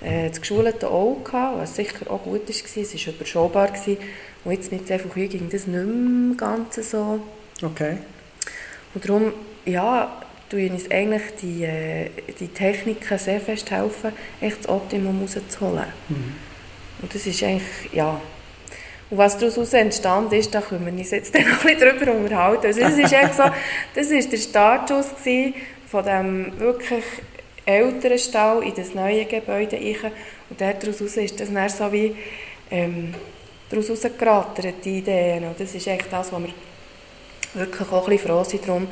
äh, 0.02 0.28
das 0.28 0.40
geschulte 0.40 0.88
Auge 0.88 1.22
gehabt, 1.22 1.58
was 1.58 1.76
sicher 1.76 2.10
auch 2.10 2.22
gut 2.22 2.48
war. 2.48 2.82
Es 2.82 3.06
war 3.06 3.14
überschaubar. 3.14 3.68
Gewesen. 3.68 3.98
Und 4.44 4.52
jetzt 4.52 4.72
mit 4.72 4.90
einfach 4.90 5.14
ging 5.14 5.48
das 5.50 5.66
nicht 5.66 5.86
mehr 5.86 6.36
ganz 6.36 6.74
so. 6.90 7.20
Okay. 7.62 7.98
Und 8.94 9.08
darum, 9.08 9.32
ja, 9.64 10.20
tue 10.50 10.70
uns 10.70 10.90
eigentlich 10.90 11.22
die, 11.40 11.64
äh, 11.64 12.10
die 12.38 12.48
Techniken 12.48 13.18
sehr 13.18 13.40
fest 13.40 13.70
helfen, 13.70 14.12
echt 14.40 14.58
das 14.60 14.68
Optimum 14.68 15.20
rauszuholen. 15.20 15.86
Mhm. 16.08 16.34
Und 17.02 17.14
das 17.14 17.26
ist 17.26 17.42
eigentlich, 17.42 17.92
ja... 17.92 18.20
Und 19.12 19.18
was 19.18 19.36
daraus 19.36 19.74
entstanden 19.74 20.34
ist, 20.36 20.54
da 20.54 20.62
können 20.62 20.86
wir 20.86 20.92
uns 20.94 21.10
jetzt 21.10 21.34
dann 21.34 21.42
noch 21.50 21.62
ein 21.66 21.76
bisschen 21.76 21.98
drüber 21.98 22.12
unterhalten. 22.12 22.64
Also 22.64 22.80
das 22.80 22.96
ist 22.96 23.12
echt 23.12 23.34
so, 23.34 23.42
das 23.94 24.06
ist 24.06 24.32
der 24.32 24.38
Startschuss 24.38 25.08
von 25.86 26.02
dem 26.02 26.58
wirklich 26.58 27.04
älteren 27.66 28.18
Stall 28.18 28.62
in 28.62 28.74
das 28.74 28.94
neue 28.94 29.26
Gebäude 29.26 29.76
rein. 29.76 30.12
Und 30.48 30.58
daraus 30.58 30.98
ist 31.02 31.38
das 31.38 31.52
dann 31.52 31.68
so 31.68 31.92
wie 31.92 32.16
ähm, 32.70 33.12
daraus 33.68 33.90
rausgerattert, 33.90 34.76
die 34.82 35.00
Ideen. 35.00 35.44
Und 35.44 35.60
das 35.60 35.74
ist 35.74 35.86
echt 35.86 36.10
das, 36.10 36.32
wo 36.32 36.38
wir 36.38 36.54
wirklich 37.52 37.92
auch 37.92 38.08
ein 38.08 38.16
bisschen 38.16 38.28
froh 38.30 38.44
sind 38.44 38.66
darum, 38.66 38.88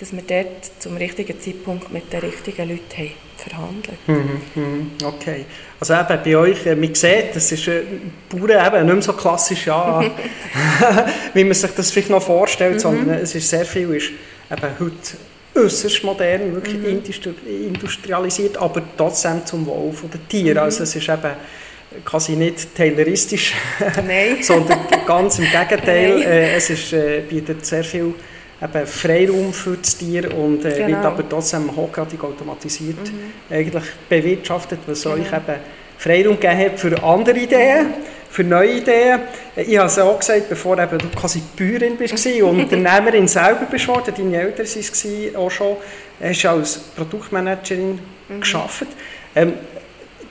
dass 0.00 0.12
wir 0.12 0.22
dort 0.26 0.70
zum 0.78 0.96
richtigen 0.96 1.38
Zeitpunkt 1.38 1.92
mit 1.92 2.12
den 2.12 2.20
richtigen 2.20 2.68
Leuten 2.68 2.96
haben 2.96 3.30
verhandelt 3.40 3.98
mhm, 4.06 4.40
mhm, 4.54 4.90
Okay. 5.02 5.44
Also 5.78 5.94
eben 5.94 6.18
bei 6.24 6.36
euch, 6.36 6.66
äh, 6.66 6.74
man 6.74 6.94
sieht, 6.94 7.34
das 7.34 7.50
ist 7.52 7.68
äh, 7.68 7.82
Bauern 8.28 8.50
eben 8.50 8.86
nicht 8.86 8.94
mehr 8.94 9.02
so 9.02 9.12
klassisch, 9.12 9.66
ja, 9.66 10.00
wie 11.34 11.44
man 11.44 11.54
sich 11.54 11.70
das 11.70 11.90
vielleicht 11.90 12.10
noch 12.10 12.22
vorstellt, 12.22 12.74
mhm. 12.74 12.78
sondern 12.78 13.18
es 13.18 13.34
ist 13.34 13.48
sehr 13.48 13.64
viel 13.64 13.94
ist 13.94 14.10
eben 14.50 14.70
heute 14.78 15.16
äußerst 15.54 16.04
modern, 16.04 16.54
wirklich 16.54 16.76
mhm. 16.76 17.02
industrialisiert, 17.66 18.56
aber 18.56 18.82
trotzdem 18.96 19.44
zum 19.44 19.66
Wohl 19.66 19.92
der 20.12 20.28
Tiere. 20.28 20.60
Mhm. 20.60 20.64
Also 20.64 20.84
es 20.84 20.94
ist 20.94 21.08
eben 21.08 21.32
quasi 22.04 22.36
nicht 22.36 22.74
tayloristisch, 22.74 23.54
sondern 24.42 24.78
ganz 25.06 25.38
im 25.38 25.46
Gegenteil. 25.46 26.22
Äh, 26.22 26.54
es 26.54 26.70
ist, 26.70 26.92
äh, 26.92 27.22
bietet 27.28 27.66
sehr 27.66 27.82
viel 27.82 28.14
eben 28.62 28.86
Freiraum 28.86 29.52
für 29.52 29.76
das 29.76 29.96
Tier 29.96 30.34
und 30.36 30.64
äh, 30.64 30.74
genau. 30.74 30.88
wird 30.88 31.04
aber 31.04 31.28
trotzdem 31.28 31.74
hochgradig 31.74 32.22
automatisiert 32.22 32.98
mhm. 33.04 33.54
eigentlich 33.54 33.84
bewirtschaftet, 34.08 34.80
was 34.86 35.02
genau. 35.02 35.16
euch 35.16 35.26
eben 35.26 35.60
Freiraum 35.98 36.40
gegeben 36.40 36.58
hat 36.58 36.80
für 36.80 37.02
andere 37.02 37.38
Ideen, 37.38 37.86
für 38.30 38.44
neue 38.44 38.78
Ideen. 38.78 39.20
Ich 39.56 39.76
habe 39.76 39.86
es 39.86 39.98
auch 39.98 40.18
gesagt, 40.18 40.48
bevor 40.48 40.78
eben 40.78 40.98
du 40.98 41.08
quasi 41.08 41.42
Bäuerin 41.56 41.96
bist 41.96 42.14
und 42.26 42.60
Unternehmerin 42.60 43.28
selber 43.28 43.66
bist 43.70 43.88
worden, 43.88 44.14
deine 44.16 44.36
Eltern 44.36 44.66
waren 44.66 44.80
es 44.80 45.36
auch 45.36 45.50
schon, 45.50 45.76
hast 46.22 46.44
du 46.44 46.48
als 46.48 46.78
Produktmanagerin 46.78 47.98
mhm. 48.28 48.40
gearbeitet. 48.40 48.88
Ähm, 49.34 49.52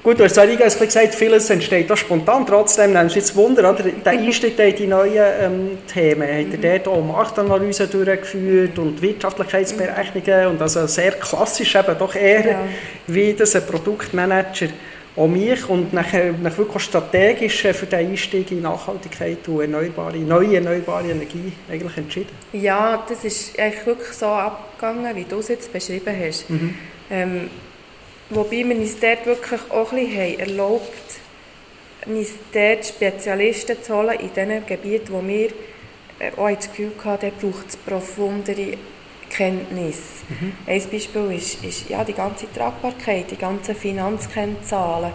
Gut, 0.10 0.20
du 0.20 0.24
hast 0.24 0.38
es 0.39 0.80
gesagt, 0.80 1.13
vieles 1.13 1.51
entsteht 1.51 1.92
auch 1.92 1.96
spontan. 1.96 2.44
Trotzdem 2.44 2.94
nehmen 2.94 3.10
Sie 3.10 3.20
jetzt 3.20 3.36
Wunder, 3.36 3.70
oder? 3.70 3.84
der 3.84 4.12
Einstieg 4.12 4.58
in 4.58 4.75
die 4.75 4.88
neuen 4.88 5.24
ähm, 5.39 5.78
Themen. 5.86 6.24
Hat 6.24 6.63
er 6.63 6.80
dort 6.80 6.88
auch 6.88 7.06
Marktanalyse 7.06 7.86
durchgeführt 7.86 8.80
und 8.80 9.00
Wirtschaftlichkeitsberechnungen 9.04 10.48
und 10.48 10.62
also 10.63 10.88
sehr 10.88 11.12
klassisch 11.12 11.75
eben 11.75 11.96
doch 12.00 12.16
eher 12.16 12.50
ja. 12.50 12.60
wie 13.06 13.34
das 13.36 13.56
ein 13.56 13.68
Produktmanager 13.68 14.70
auch 15.16 15.28
mich 15.28 15.70
und 15.70 15.94
nachher, 15.94 16.34
nachher 16.34 16.58
wirklich 16.58 16.82
strategisch 16.82 17.62
für 17.62 17.86
den 17.86 18.10
Einstieg 18.10 18.50
in 18.51 18.63
Nachhaltigkeit 18.63 19.48
und 19.48 19.62
erneuerbare, 19.62 20.18
neue 20.18 20.56
erneuerbare 20.56 21.08
Energie 21.08 21.54
eigentlich 21.72 21.98
entschieden? 21.98 22.32
Ja, 22.54 23.06
das 23.08 23.24
ist 23.24 23.60
eigentlich 23.60 23.86
wirklich 23.86 24.13
so 24.13 24.25
abgegangen, 24.25 25.16
wie 25.16 25.25
du 25.25 25.38
es 25.38 25.50
jetzt 25.50 25.72
beschrieben 25.72 26.16
hast. 26.20 26.50
Mhm. 26.50 26.75
Ähm, 27.12 27.50
Wobei 28.29 28.63
wir 28.63 28.75
uns 28.75 29.00
dort 29.00 29.25
wirklich 29.25 29.62
auch 29.71 29.91
ein 29.91 30.05
bisschen 30.05 30.39
erlaubt 30.39 31.19
uns 32.05 32.29
dort 32.53 32.86
Spezialisten 32.86 33.81
zu 33.81 33.95
holen 33.95 34.19
in 34.19 34.33
diesen 34.33 34.65
Gebieten, 34.65 35.12
wo 35.12 35.25
wir 35.25 35.50
äh, 36.19 36.31
auch 36.38 36.55
das 36.55 36.69
Gefühl 36.69 36.91
hatten, 37.03 37.31
dort 37.31 37.41
braucht 37.41 37.69
es 37.69 37.77
profundere 37.77 38.77
Kenntnis. 39.29 40.24
Mhm. 40.27 40.53
Ein 40.65 40.83
Beispiel 40.91 41.31
ist, 41.31 41.63
ist 41.63 41.89
ja, 41.89 42.03
die 42.03 42.13
ganze 42.13 42.51
Tragbarkeit, 42.51 43.31
die 43.31 43.38
ganzen 43.38 43.75
Finanzkennzahlen, 43.75 45.12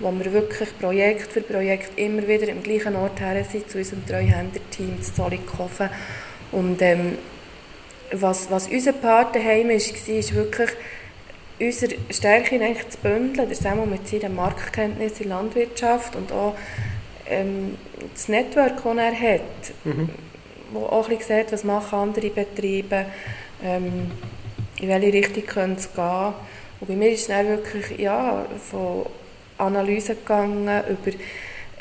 wo 0.00 0.10
wir 0.12 0.32
wirklich 0.32 0.76
Projekt 0.78 1.32
für 1.32 1.40
Projekt 1.40 1.98
immer 1.98 2.26
wieder 2.26 2.48
im 2.48 2.62
gleichen 2.62 2.96
Ort 2.96 3.20
her 3.20 3.44
sind, 3.44 3.70
zu 3.70 3.78
unserem 3.78 4.04
Treuhänderteam 4.06 5.00
zu 5.00 5.14
Zollikofen. 5.14 5.88
Und 6.52 6.82
ähm, 6.82 7.18
was, 8.12 8.50
was 8.50 8.68
unser 8.68 8.92
Part 8.92 9.34
daheim 9.34 9.68
war, 9.68 9.74
ist 9.74 10.34
wirklich 10.34 10.70
unsere 11.58 11.96
Stärke 12.10 12.56
eigentlich 12.56 12.88
zu 12.88 12.98
bündeln, 12.98 13.48
der 13.48 13.56
Samuel 13.56 13.88
mit 13.88 14.08
seiner 14.08 14.28
Marktkenntnis 14.28 15.20
in 15.20 15.28
Landwirtschaft 15.28 16.16
und 16.16 16.32
auch 16.32 16.54
ähm, 17.28 17.76
das 18.12 18.28
Network, 18.28 18.82
das 18.82 18.96
er 18.96 19.20
hat, 19.20 19.40
mhm. 19.84 20.10
wo 20.72 20.86
auch 20.86 21.08
ein 21.08 21.16
bisschen 21.16 21.38
sieht, 21.38 21.52
was 21.52 21.64
machen 21.64 21.98
andere 21.98 22.30
Betriebe, 22.30 23.06
ähm, 23.64 24.10
in 24.80 24.88
welche 24.88 25.12
Richtung 25.12 25.46
können 25.46 25.76
es 25.76 25.92
gehen. 25.92 26.34
Und 26.80 26.88
bei 26.88 26.94
mir 26.94 27.10
ist 27.10 27.22
es 27.22 27.26
dann 27.28 27.48
wirklich 27.48 27.98
ja, 27.98 28.44
von 28.70 29.06
Analyse 29.58 30.14
gegangen, 30.14 30.68
über 30.88 31.16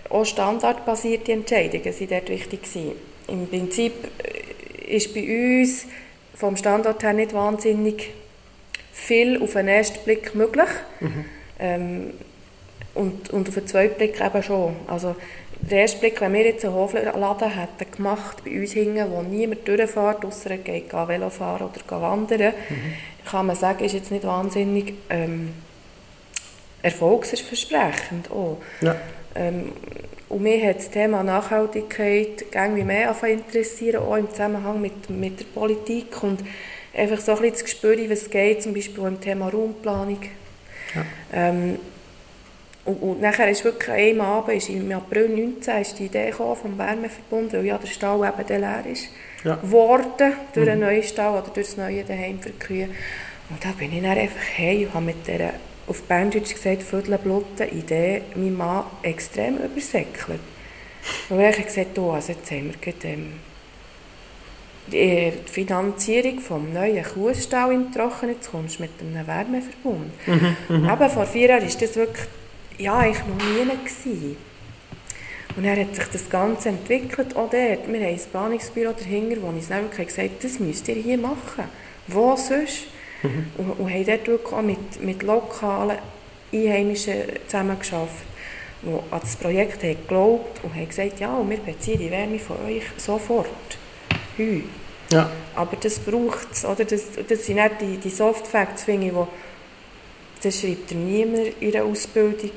auch 0.09 0.23
standardbasierte 0.23 1.31
Entscheidungen 1.31 1.91
sind 1.91 2.11
dort 2.11 2.29
wichtig 2.29 2.63
gewesen. 2.63 2.91
Im 3.27 3.47
Prinzip 3.47 3.93
äh, 4.23 4.95
ist 4.95 5.13
bei 5.13 5.61
uns 5.61 5.87
vom 6.35 6.55
Standort 6.55 7.03
her 7.03 7.13
nicht 7.13 7.33
wahnsinnig 7.33 8.13
viel 8.95 9.41
auf 9.41 9.53
den 9.53 9.67
ersten 9.67 10.03
Blick 10.05 10.33
möglich. 10.33 10.69
Mhm. 11.01 11.25
Ähm, 11.59 12.13
und, 12.93 13.29
und 13.31 13.49
auf 13.49 13.53
den 13.55 13.67
zweiten 13.67 13.95
Blick 13.95 14.21
eben 14.21 14.41
schon. 14.41 14.75
Also, 14.87 15.15
der 15.59 15.79
erste 15.81 15.99
Blick, 15.99 16.21
wenn 16.21 16.33
wir 16.33 16.45
jetzt 16.45 16.63
einen 16.63 16.73
Hofladen 16.73 17.49
hätten 17.49 17.91
gemacht, 17.91 18.43
bei 18.45 18.59
uns 18.59 18.71
hinten, 18.71 19.11
wo 19.11 19.21
niemand 19.21 19.67
durchfährt, 19.67 20.23
außer 20.23 20.51
er 20.51 20.57
geht 20.57 20.93
Velo 20.93 21.29
fahren 21.29 21.69
oder 21.69 22.01
wandern, 22.01 22.53
mhm. 22.69 22.93
kann 23.29 23.47
man 23.47 23.55
sagen, 23.55 23.83
ist 23.83 23.93
jetzt 23.93 24.11
nicht 24.11 24.25
wahnsinnig 24.25 24.93
ähm, 25.09 25.53
erfolgsversprechend. 26.81 28.31
Auch. 28.31 28.57
Ja. 28.81 28.95
Ähm, 29.35 29.71
und 30.29 30.41
mich 30.41 30.63
hat 30.63 30.77
das 30.77 30.89
Thema 30.89 31.23
Nachhaltigkeit 31.23 32.45
irgendwie 32.53 32.83
mehr 32.83 33.15
interessieren, 33.23 34.03
auch 34.03 34.15
im 34.15 34.29
Zusammenhang 34.29 34.81
mit, 34.81 35.09
mit 35.09 35.39
der 35.39 35.45
Politik. 35.45 36.23
Und 36.23 36.41
einfach 36.95 37.19
so 37.19 37.33
ein 37.33 37.41
bisschen 37.41 37.57
zu 37.57 37.67
spüren, 37.67 38.09
was 38.09 38.29
geht, 38.29 38.63
zum 38.63 38.73
Beispiel 38.73 39.03
im 39.05 39.19
Thema 39.19 39.49
Raumplanung. 39.49 40.21
Ja. 40.93 41.05
Ähm, 41.33 41.79
und, 42.85 42.97
und 42.97 43.21
nachher 43.21 43.49
ist 43.49 43.63
wirklich 43.63 43.89
an 43.89 43.95
einem 43.95 44.21
Abend, 44.21 44.57
ist 44.57 44.69
im 44.69 44.91
April 44.91 45.27
2019, 45.27 45.81
ist 45.81 45.99
die 45.99 46.05
Idee 46.05 46.31
vom 46.31 46.77
Wärmeverbund, 46.77 47.53
weil 47.53 47.65
ja 47.65 47.77
der 47.77 47.87
Stall 47.87 48.27
eben 48.27 48.61
leer 48.61 48.83
ist, 48.91 49.09
ja. 49.43 49.55
geworden 49.55 50.33
durch 50.53 50.65
mhm. 50.65 50.71
einen 50.71 50.81
neuen 50.81 51.03
Stall 51.03 51.33
oder 51.33 51.51
durch 51.53 51.67
das 51.67 51.77
neue 51.77 52.03
Daheim 52.03 52.39
für 52.39 52.51
die 52.51 52.59
Kühe. 52.59 52.89
Und 53.49 53.63
da 53.63 53.69
bin 53.71 53.91
ich 53.91 54.01
dann 54.01 54.17
einfach 54.17 54.39
hey 54.55 54.85
und 54.85 54.93
habe 54.93 55.05
mit 55.05 55.27
dieser, 55.27 55.53
auf 55.87 56.03
Berndeutsch 56.03 56.53
gesagt, 56.53 56.83
viertelblutten 56.83 57.69
Idee 57.69 58.21
meinen 58.35 58.57
Mann 58.57 58.85
extrem 59.01 59.57
übersäckelt. 59.57 60.39
Und 61.29 61.39
ich 61.39 61.45
habe 61.45 61.63
gesagt, 61.63 61.97
oh, 61.99 62.11
also 62.11 62.33
jetzt 62.33 62.49
haben 62.51 62.71
wir 62.71 62.93
gerade, 62.93 63.07
ähm, 63.07 63.33
die 64.91 65.33
Finanzierung 65.45 66.39
vom 66.39 66.73
neuen 66.73 67.03
Kuhstall 67.03 67.73
im 67.73 67.91
Trockenen, 67.91 68.35
jetzt 68.35 68.51
kommst 68.51 68.77
du 68.77 68.83
mit 68.83 68.91
einem 69.01 69.25
Wärmeverbund. 69.25 70.11
Mhm, 70.27 70.55
mhm. 70.69 70.89
Aber 70.89 71.09
vor 71.09 71.25
vier 71.25 71.49
Jahren 71.49 71.63
war 71.63 71.79
das 71.79 71.95
wirklich, 71.95 72.27
ja, 72.77 72.97
eigentlich 72.97 73.25
noch 73.25 73.35
nie 73.35 73.65
gewesen. 73.65 74.37
Und 75.55 75.65
dann 75.65 75.79
hat 75.79 75.95
sich 75.95 76.05
das 76.11 76.29
Ganze 76.29 76.69
entwickelt, 76.69 77.35
auch 77.35 77.49
dort. 77.49 77.87
Wir 77.87 77.99
haben 77.99 78.13
ein 78.13 78.19
Planungsbüro 78.31 78.91
dahinter, 78.91 79.41
wo 79.41 79.47
uns 79.47 79.69
dann 79.69 79.83
wirklich 79.83 80.07
gesagt 80.07 80.43
das 80.43 80.59
müsst 80.59 80.87
ihr 80.89 80.95
hier 80.95 81.17
machen. 81.17 81.63
Wo 82.07 82.35
sonst? 82.35 82.87
Mhm. 83.23 83.47
Und, 83.57 83.71
und 83.79 83.89
haben 83.89 84.05
dort 84.05 84.27
wirklich 84.27 84.53
auch 84.53 84.61
mit, 84.61 85.03
mit 85.03 85.23
lokalen 85.23 85.97
Einheimischen 86.53 87.15
zusammengearbeitet, 87.47 88.11
die 88.81 89.13
an 89.13 89.19
das 89.21 89.35
Projekt 89.37 89.83
haben 89.83 89.97
geglaubt 90.01 90.63
und 90.63 90.75
haben 90.75 90.87
gesagt, 90.87 91.19
ja, 91.19 91.41
wir 91.47 91.57
beziehen 91.57 91.99
die 91.99 92.11
Wärme 92.11 92.37
von 92.37 92.57
euch 92.67 92.83
sofort. 92.97 93.47
Heu. 94.37 94.59
Ja. 95.11 95.29
Aber 95.55 95.77
das 95.79 95.99
braucht 95.99 96.47
es, 96.51 96.65
oder? 96.65 96.83
Das, 96.85 97.03
das 97.27 97.45
sind 97.45 97.55
nicht 97.55 97.71
die, 97.81 97.97
die 97.97 98.09
Soft 98.09 98.47
Facts, 98.47 98.83
finde 98.83 99.07
ich, 99.07 99.13
wo, 99.13 99.27
das 100.41 100.59
schreibt 100.59 100.89
dir 100.91 100.95
niemand 100.95 101.61
in 101.61 101.71
der 101.71 101.85
Ausbildung, 101.85 102.49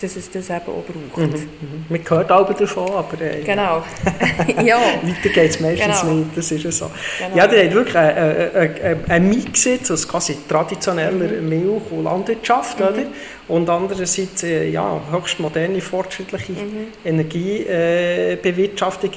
dass 0.00 0.16
es 0.16 0.30
das 0.30 0.50
eben 0.50 0.58
auch 0.66 0.84
braucht. 0.84 1.16
Mhm. 1.32 1.48
Mhm. 1.60 1.84
Man 1.88 2.00
hört 2.08 2.30
auch 2.30 2.52
davon, 2.52 2.90
aber 2.90 3.20
äh, 3.20 3.42
Genau. 3.42 3.82
ja. 4.62 4.78
weiter 5.02 5.28
geht 5.32 5.50
es 5.50 5.60
meistens 5.60 6.00
Genau. 6.02 6.12
nicht, 6.14 6.36
das 6.36 6.52
ist 6.52 6.64
ja 6.64 6.70
so. 6.70 6.90
Genau. 7.18 7.36
Ja, 7.36 7.46
der 7.46 7.64
hat 7.64 7.72
wirklich 7.74 7.96
einen, 7.96 9.10
einen, 9.10 9.28
Mix 9.30 9.64
jetzt 9.64 9.90
aus 9.90 10.06
quasi 10.06 10.36
traditioneller 10.48 11.10
Mhm. 11.40 11.48
Milch- 11.48 11.90
und 11.90 12.04
Landwirtschaft, 12.04 12.78
oder? 12.80 13.04
Und 13.48 13.68
andererseits 13.70 14.42
äh, 14.42 14.68
ja, 14.68 15.00
höchst 15.10 15.40
moderne, 15.40 15.80
fortschrittliche 15.80 16.52
Mhm. 16.52 16.88
Energiebewirtschaftung. 17.04 19.10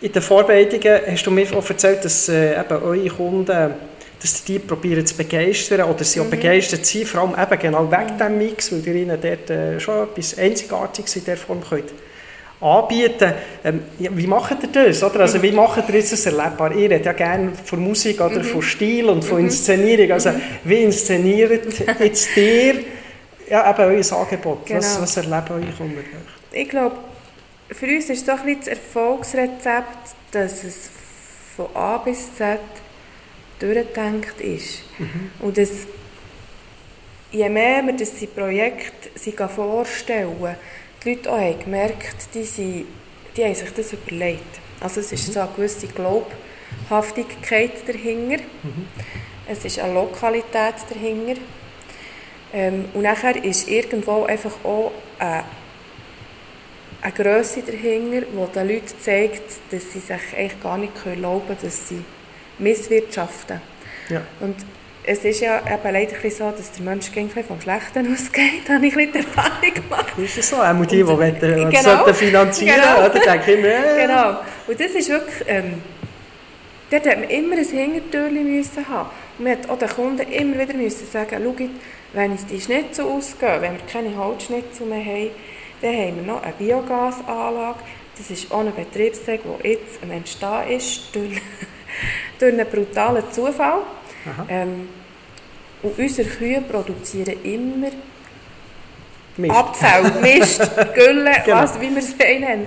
In 0.00 0.12
den 0.12 0.22
Vorbereitungen 0.22 1.00
hast 1.10 1.26
du 1.26 1.30
mir 1.30 1.46
auch 1.56 1.68
erzählt, 1.68 2.04
dass 2.04 2.28
äh, 2.28 2.58
eben 2.60 2.82
eure 2.82 3.08
Kunden 3.08 3.74
dass 4.18 4.44
die 4.44 4.58
probieren 4.58 5.04
zu 5.06 5.14
begeistern 5.14 5.82
oder 5.90 6.02
sie 6.02 6.18
Mhm. 6.20 6.26
auch 6.26 6.30
begeistert 6.30 6.86
sind, 6.86 7.06
vor 7.06 7.20
allem 7.20 7.34
eben 7.38 7.60
genau 7.60 7.90
wegen 7.92 8.16
diesem 8.18 8.38
Mix, 8.38 8.72
weil 8.72 8.86
ihr 8.86 8.94
ihnen 8.94 9.18
dort 9.20 9.50
äh, 9.50 9.78
schon 9.78 10.04
etwas 10.04 10.38
Einzigartiges 10.38 11.16
in 11.16 11.24
dieser 11.24 11.36
Form 11.36 11.60
könnt 11.68 11.92
anbieten 12.58 13.34
ähm, 13.62 13.82
ja, 13.98 14.10
Wie 14.14 14.26
macht 14.26 14.56
ihr 14.62 14.68
das? 14.72 15.02
Oder? 15.02 15.20
Also, 15.20 15.42
wie 15.42 15.52
macht 15.52 15.86
ihr 15.90 15.94
jetzt 15.96 16.12
das 16.12 16.24
erlebbar? 16.24 16.72
Ihr 16.72 16.84
redet 16.90 17.04
ja 17.04 17.12
gerne 17.12 17.52
von 17.62 17.80
Musik 17.80 18.18
oder 18.22 18.42
von 18.42 18.62
Stil 18.62 19.04
und 19.10 19.22
von 19.22 19.40
Inszenierung. 19.40 20.10
Also, 20.12 20.30
wie 20.64 20.82
inszeniert 20.84 21.66
jetzt 22.00 22.34
ihr 22.36 22.76
ja, 23.50 23.70
eben 23.70 23.80
euer 24.02 24.18
Angebot? 24.18 24.60
Was, 24.70 24.94
Genau. 24.94 25.02
was 25.02 25.16
erleben 25.18 25.50
eure 25.50 25.72
Kunden? 25.76 26.04
Ich 26.52 26.68
glaube, 26.70 26.96
für 27.70 27.86
uns 27.86 28.10
ist 28.10 28.26
so 28.26 28.32
ein 28.32 28.38
bisschen 28.38 28.60
das 28.60 28.68
Erfolgsrezept, 28.68 30.14
dass 30.30 30.64
es 30.64 30.90
von 31.56 31.66
A 31.74 31.98
bis 31.98 32.34
Z 32.36 32.60
durchgedacht 33.58 34.40
ist. 34.40 34.82
Und 35.40 35.58
dass, 35.58 35.70
je 37.32 37.48
mehr 37.48 37.82
wir 37.84 37.94
das 37.94 38.14
die 38.14 38.26
Projekte 38.26 39.10
sie 39.14 39.32
vorstellen, 39.32 40.56
die 41.02 41.10
Leute 41.10 41.32
auch 41.32 41.38
haben 41.38 41.58
gemerkt, 41.58 42.34
die, 42.34 42.44
sind, 42.44 42.86
die 43.36 43.44
haben 43.44 43.54
sich 43.54 43.70
das 43.70 43.92
überlegt. 43.92 44.60
Also 44.80 45.00
es 45.00 45.12
ist 45.12 45.32
so 45.32 45.40
eine 45.40 45.48
gewisse 45.56 45.86
Glaubhaftigkeit 45.88 47.86
dahinter. 47.86 48.42
Es 49.48 49.64
ist 49.64 49.78
eine 49.78 49.94
Lokalität 49.94 50.74
dahinter. 50.90 51.40
Ähm, 52.52 52.86
und 52.94 53.02
nachher 53.02 53.42
ist 53.42 53.68
irgendwo 53.68 54.24
einfach 54.24 54.52
auch 54.64 54.92
eine 55.18 55.44
eine 57.02 57.12
Grösse 57.12 57.62
dahinter, 57.62 58.22
die 58.26 58.52
den 58.54 58.68
Leuten 58.68 58.94
zeigt, 59.00 59.42
dass 59.70 59.92
sie 59.92 60.00
sich 60.00 60.10
eigentlich 60.36 60.60
gar 60.62 60.78
nicht 60.78 60.92
erlauben 61.04 61.46
können, 61.46 61.58
dass 61.62 61.88
sie 61.88 62.02
misswirtschaften. 62.58 63.60
Ja. 64.08 64.22
Und 64.40 64.56
es 65.08 65.24
ist 65.24 65.40
ja 65.40 65.58
eben 65.60 65.92
leider 65.92 66.16
ein 66.22 66.30
so, 66.30 66.50
dass 66.50 66.72
der 66.72 66.82
Mensch 66.84 67.06
vom 67.46 67.60
Schlechten 67.60 68.12
ausgeht, 68.12 68.68
habe 68.68 68.86
ich 68.86 68.96
ein 68.96 69.12
die 69.12 69.18
Erfahrung 69.18 69.74
gemacht. 69.74 70.18
Ist 70.18 70.38
das 70.38 70.48
so? 70.50 70.56
Auch 70.56 70.72
die, 70.84 70.96
die 70.96 71.02
Und- 71.02 71.08
wollen, 71.18 71.34
die 71.34 71.46
Genau. 71.76 71.80
sollten 71.82 72.14
finanzieren 72.14 72.74
Genau. 72.80 73.06
oder? 73.06 73.18
denke 73.20 73.52
ich 73.54 73.60
mir, 73.60 73.74
äh, 73.96 74.06
Genau. 74.06 74.38
Und 74.66 74.80
das 74.80 74.90
ist 74.92 75.08
wirklich, 75.08 75.44
ähm, 75.46 75.74
dort 76.90 77.06
hat 77.06 77.20
man 77.20 77.30
immer 77.30 77.56
ein 77.56 77.64
Hintertürchen 77.64 78.56
müssen 78.56 78.88
haben. 78.88 79.10
Und 79.38 79.44
man 79.44 79.52
hat 79.58 79.70
auch 79.70 79.78
den 79.78 79.88
Kunden 79.88 80.32
immer 80.32 80.58
wieder 80.58 80.74
müssen 80.74 81.06
sagen, 81.06 81.40
schau, 81.44 81.54
wenn 82.12 82.30
uns 82.32 82.46
die 82.46 82.60
Schnitzel 82.60 83.04
ausgehen, 83.04 83.60
wenn 83.60 83.72
wir 83.74 83.80
keine 83.92 84.16
Holzschnitzel 84.16 84.86
mehr 84.86 85.04
haben, 85.04 85.30
dann 85.80 85.94
haben 85.94 86.16
wir 86.16 86.22
noch 86.22 86.42
eine 86.42 86.52
Biogasanlage. 86.52 87.78
Das 88.16 88.30
ist 88.30 88.50
auch 88.50 88.60
ein 88.60 88.74
Betriebszweig, 88.74 89.40
der 89.62 89.70
jetzt 89.70 90.02
am 90.02 90.10
Entstehen 90.10 90.68
ist, 90.70 91.14
durch, 91.14 91.32
durch 92.38 92.52
einen 92.52 92.66
brutalen 92.66 93.24
Zufall. 93.30 93.80
Ähm, 94.48 94.88
und 95.82 95.98
unsere 95.98 96.28
Kühe 96.28 96.60
produzieren 96.62 97.36
immer 97.44 97.88
Mist. 99.36 99.54
Abfall, 99.54 100.10
Mist, 100.22 100.62
Gülle, 100.94 101.32
Genau. 101.44 101.58
was, 101.58 101.80
wie 101.80 101.90
wir 101.90 101.98
es 101.98 102.16
nennen. 102.16 102.66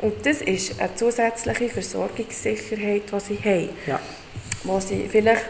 Und 0.00 0.26
das 0.26 0.42
ist 0.42 0.80
eine 0.80 0.94
zusätzliche 0.94 1.68
Versorgungssicherheit, 1.68 3.02
die 3.10 3.20
sie 3.20 3.38
haben. 3.38 3.68
Ja. 3.86 4.00
Die 4.64 4.80
sie 4.86 5.08
vielleicht 5.08 5.44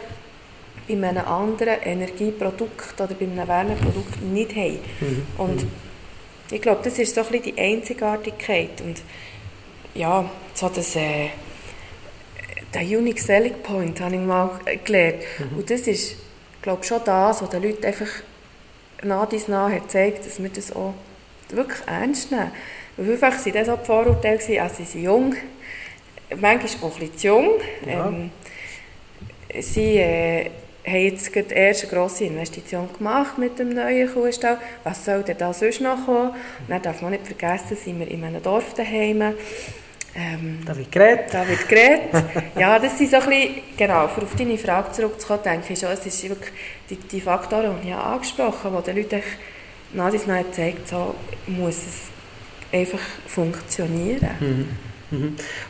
bei 0.87 0.93
einem 1.07 1.25
anderen 1.25 1.81
Energieprodukt 1.81 2.99
oder 2.99 3.13
bei 3.13 3.25
einem 3.25 3.47
Wärmeprodukt 3.47 4.21
nicht 4.21 4.55
haben. 4.55 4.79
Mhm. 5.01 5.25
Und 5.37 5.65
ich 6.51 6.61
glaube, 6.61 6.81
das 6.83 6.99
ist 6.99 7.15
so 7.15 7.21
ein 7.21 7.27
bisschen 7.27 7.55
die 7.55 7.61
Einzigartigkeit. 7.61 8.81
Und 8.81 9.01
ja, 9.93 10.29
so 10.53 10.69
das, 10.69 10.95
äh, 10.95 11.29
der 12.73 12.81
Unique 12.81 13.19
Selling 13.19 13.61
Point 13.61 14.01
habe 14.01 14.15
ich 14.15 14.21
mal 14.21 14.59
gelernt. 14.83 15.23
Und 15.55 15.69
das 15.69 15.81
ist, 15.81 16.15
glaube 16.61 16.81
ich, 16.81 16.87
schon 16.87 17.01
das, 17.05 17.41
was 17.41 17.49
den 17.49 17.63
Leuten 17.63 17.85
einfach 17.85 18.09
nah 19.03 19.25
dies 19.25 19.47
nah 19.47 19.69
hat 19.69 19.83
gezeigt, 19.83 20.25
dass 20.25 20.41
wir 20.41 20.49
das 20.49 20.75
auch 20.75 20.93
wirklich 21.49 21.79
ernst 21.87 22.31
nehmen. 22.31 22.51
Weil 22.97 23.05
vielfach 23.05 23.45
waren 23.45 23.53
das 23.53 23.69
auch 23.69 23.79
die 23.79 23.85
Vorurteile, 23.85 24.37
gewesen, 24.37 24.59
also 24.59 24.75
sie 24.75 24.85
sind 24.85 25.03
jung, 25.03 25.35
manchmal 26.39 26.89
auch 26.89 26.95
ein 26.95 26.99
bisschen 26.99 27.17
zu 27.17 27.27
jung. 27.27 27.49
Ja. 27.85 28.07
Ähm, 28.07 28.31
sie 29.59 29.97
äh, 29.97 30.49
haben 30.85 30.99
jetzt 30.99 31.31
gerade 31.31 31.53
erst 31.53 31.83
eine 31.83 31.91
grosse 31.93 32.25
Investition 32.25 32.89
gemacht 32.97 33.37
mit 33.37 33.57
dem 33.59 33.69
neuen 33.69 34.11
Kuhstall. 34.13 34.57
Was 34.83 35.05
soll 35.05 35.23
denn 35.23 35.37
da 35.37 35.53
sonst 35.53 35.81
noch 35.81 36.05
kommen? 36.05 36.29
Und 36.31 36.69
dann 36.69 36.81
darf 36.81 37.01
man 37.01 37.11
nicht 37.11 37.25
vergessen, 37.25 37.77
sind 37.77 37.99
wir 37.99 38.07
in 38.09 38.23
einem 38.23 38.41
Dorf 38.41 38.73
daheim. 38.73 39.33
Ähm, 40.15 40.59
Da 40.65 40.77
wird 40.77 40.91
geredet. 40.91 41.33
da 41.33 41.47
wird 41.47 41.67
geredet. 41.67 42.23
ja, 42.59 42.77
das 42.77 42.97
sind 42.97 43.09
so 43.09 43.17
ein 43.17 43.29
bisschen, 43.29 43.55
genau, 43.77 44.03
um 44.03 44.23
auf 44.23 44.35
deine 44.37 44.57
Frage 44.57 44.91
zurückzukommen, 44.91 45.39
denke 45.43 45.73
ich 45.73 45.79
schon, 45.79 45.89
es 45.89 46.05
ist 46.05 46.29
wirklich 46.29 46.51
die, 46.89 46.95
die 46.97 47.21
Faktoren, 47.21 47.77
die 47.83 47.89
ich 47.89 47.95
angesprochen 47.95 48.71
habe, 48.71 48.83
die 48.91 49.01
den 49.03 49.03
Leuten 49.03 49.23
nach 49.93 50.11
dies 50.11 50.27
nach 50.27 50.43
zeigt, 50.51 50.87
so 50.87 51.15
muss 51.47 51.77
es 51.77 52.01
einfach 52.71 52.99
funktionieren. 53.27 54.29
Mhm. 54.39 54.69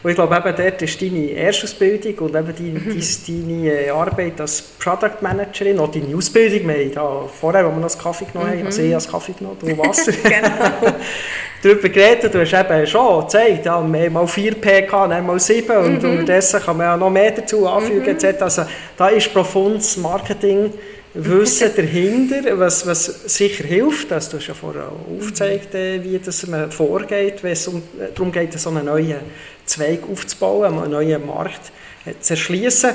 Und 0.04 0.10
ich 0.10 0.16
glaube, 0.16 0.36
eben 0.36 0.56
dort 0.56 0.82
ist 0.82 1.02
deine 1.02 1.32
Erstausbildung 1.32 2.16
und 2.20 2.36
eben 2.36 2.54
deine, 2.58 2.80
Mhm. 2.80 3.02
deine 3.28 3.86
äh, 3.86 3.90
Arbeit 3.90 4.40
als 4.42 4.62
Product 4.62 5.22
Managerin, 5.22 5.80
auch 5.80 5.92
deine 5.92 6.16
Ausbildung. 6.16 6.68
Wir 6.68 6.76
haben 6.86 6.92
da 6.94 7.22
vorher, 7.40 7.66
als 7.66 7.76
wir 7.76 7.82
noch 7.82 7.98
Kaffee 7.98 8.26
genommen 8.32 8.52
haben, 8.52 8.66
also 8.66 8.82
ich 8.82 8.94
als 8.96 9.10
Kaffee 9.10 9.34
genommen, 9.38 9.58
du 9.60 9.68
Wasser, 9.78 10.12
Mhm. 10.12 10.24
genau. 10.24 10.94
darüber 11.64 11.90
geredet. 11.90 12.34
Du 12.34 12.40
hast 12.42 12.54
eben 12.54 12.88
schon 12.88 13.22
gezeigt, 13.22 13.66
ja, 13.66 13.82
wir 13.82 14.02
haben 14.06 14.14
mal 14.14 14.28
4 14.28 14.56
PK, 14.56 15.08
dann 15.08 15.26
mal 15.26 15.40
7 15.40 15.78
und 15.78 16.04
Mhm. 16.04 16.10
unterdessen 16.10 16.60
kann 16.62 16.78
man 16.78 16.88
ja 16.88 16.98
noch 16.98 17.10
mehr 17.10 17.32
dazu 17.32 17.68
anfügen 17.68 18.08
etc. 18.18 18.42
Also 18.42 18.64
da 18.98 19.08
ist 19.08 19.32
profundes 19.34 19.96
Marketing 19.98 20.72
Wissen 21.16 21.70
dahinter, 21.76 22.58
was, 22.58 22.88
was 22.88 23.06
sicher 23.06 23.66
hilft. 23.66 24.12
Also, 24.12 24.38
du 24.38 24.44
ja 24.44 24.54
vorher 24.56 24.92
aufgezeigt, 25.16 25.76
äh, 25.76 26.04
wie 26.04 26.18
das 26.18 26.46
man 26.48 26.72
vorgeht, 26.72 27.44
wenn 27.44 27.52
es 27.52 27.68
um, 27.68 27.78
äh, 28.00 28.12
darum 28.14 28.32
geht, 28.32 28.60
so 28.60 28.70
einen 28.70 28.86
neuen 28.86 29.18
Zweig 29.66 30.00
aufzubauen, 30.12 30.80
einen 30.80 30.92
neuen 30.92 31.26
Markt 31.26 31.72
äh, 32.06 32.14
zu 32.20 32.34
erschließen. 32.34 32.92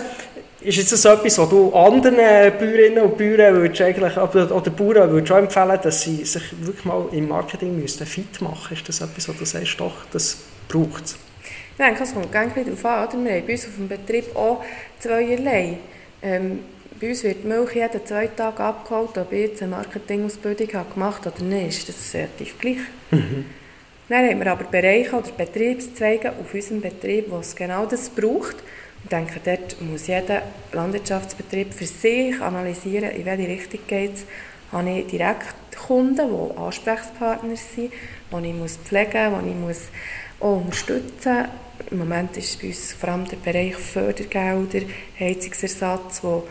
Ist 0.60 0.76
jetzt 0.76 0.90
das 0.90 1.04
etwas, 1.04 1.38
was 1.38 1.48
du 1.48 1.72
anderen 1.72 2.16
Bäuerinnen 2.16 3.04
und 3.04 3.16
Bauern 3.16 3.54
würdest 3.54 3.80
eigentlich, 3.80 4.16
oder, 4.16 4.46
Bauern 4.70 5.12
würdest 5.12 5.30
auch 5.30 5.38
empfehlen, 5.38 5.78
dass 5.80 6.02
sie 6.02 6.24
sich 6.24 6.42
wirklich 6.60 6.84
mal 6.84 7.06
im 7.12 7.28
Marketing 7.28 7.78
müssten 7.78 8.04
fit 8.04 8.40
machen 8.40 8.76
Ist 8.76 8.88
das 8.88 9.00
etwas, 9.00 9.28
wo 9.28 9.32
du 9.34 9.44
sagst, 9.44 9.78
doch, 9.78 9.94
das 10.10 10.38
braucht 10.66 11.04
es? 11.04 11.16
Ich 11.78 11.84
denke, 11.84 12.02
es 12.02 12.12
kommt 12.12 12.32
ganz 12.32 12.52
darauf 12.54 12.84
an. 12.84 13.06
Oder? 13.06 13.24
Wir 13.24 13.34
haben 13.36 13.46
bei 13.46 13.52
uns 13.52 13.66
auf 13.66 13.76
dem 13.76 13.86
Betrieb 13.86 14.34
auch 14.34 14.64
zweierlei. 14.98 15.78
Ähm, 16.20 16.58
bei 17.00 17.08
uns 17.08 17.22
wird 17.22 17.44
die 17.44 17.48
Milch 17.48 17.74
jeden 17.74 18.06
zwei 18.06 18.26
Tage 18.28 18.60
abgeholt, 18.62 19.16
ob 19.18 19.32
ich 19.32 19.50
jetzt 19.50 19.62
eine 19.62 19.72
Marketingausbildung 19.72 20.72
habe 20.74 20.94
gemacht 20.94 21.26
habe 21.26 21.36
oder 21.36 21.44
nicht, 21.44 21.78
ist 21.78 21.88
das 21.88 22.14
relativ 22.14 22.58
gleich. 22.58 22.78
Dann 23.10 24.26
haben 24.26 24.38
wir 24.38 24.52
aber 24.52 24.64
Bereiche 24.64 25.16
oder 25.16 25.30
Betriebszweige 25.30 26.32
auf 26.32 26.54
unserem 26.54 26.80
Betrieb, 26.80 27.30
wo 27.30 27.38
es 27.38 27.54
genau 27.54 27.84
das 27.84 28.08
braucht. 28.08 28.56
Ich 29.04 29.10
denke, 29.10 29.40
dort 29.44 29.80
muss 29.82 30.06
jeder 30.06 30.42
Landwirtschaftsbetrieb 30.72 31.72
für 31.74 31.86
sich 31.86 32.40
analysieren, 32.40 33.10
in 33.10 33.24
welche 33.24 33.48
Richtung 33.48 33.80
geht 33.86 34.14
es. 34.14 34.24
Habe 34.72 34.90
ich 34.90 35.06
direkt 35.06 35.54
Kunden, 35.76 36.28
die 36.28 36.58
Ansprechpartner 36.58 37.56
sind, 37.56 37.92
die 38.32 38.48
ich 38.48 38.54
muss 38.54 38.76
pflegen 38.76 39.32
muss, 39.32 39.42
die 39.42 39.50
ich 39.50 39.56
muss 39.56 39.80
auch 40.40 40.56
unterstützen 40.56 41.36
muss. 41.36 41.90
Im 41.90 41.98
Moment 41.98 42.36
ist 42.36 42.50
es 42.50 42.56
bei 42.56 42.68
uns 42.68 42.92
vor 42.92 43.08
allem 43.10 43.28
der 43.28 43.36
Bereich 43.36 43.76
Fördergelder, 43.76 44.80
Heizungsersatz, 45.18 46.22
wo, 46.22 46.48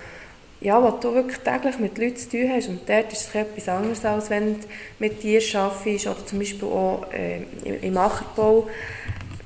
ja, 0.62 0.82
wo 0.82 0.90
du 0.90 1.14
wirklich 1.14 1.38
täglich 1.40 1.78
mit 1.80 1.98
Leuten 1.98 2.18
zu 2.18 2.30
tun 2.30 2.50
hast. 2.52 2.68
Und 2.70 2.88
dort 2.88 3.12
ist 3.14 3.30
es 3.30 3.36
etwas 3.36 3.70
anderes, 3.70 4.04
als 4.06 4.30
wenn 4.30 4.60
du 4.60 4.68
mit 5.00 5.22
Tieren 5.22 5.56
arbeitest 5.62 6.08
oder 6.08 6.26
zum 6.26 6.40
Beispiel 6.40 6.68
auch 6.68 7.06
äh, 7.14 7.42
im- 7.86 7.98
Ackerbau 7.98 8.68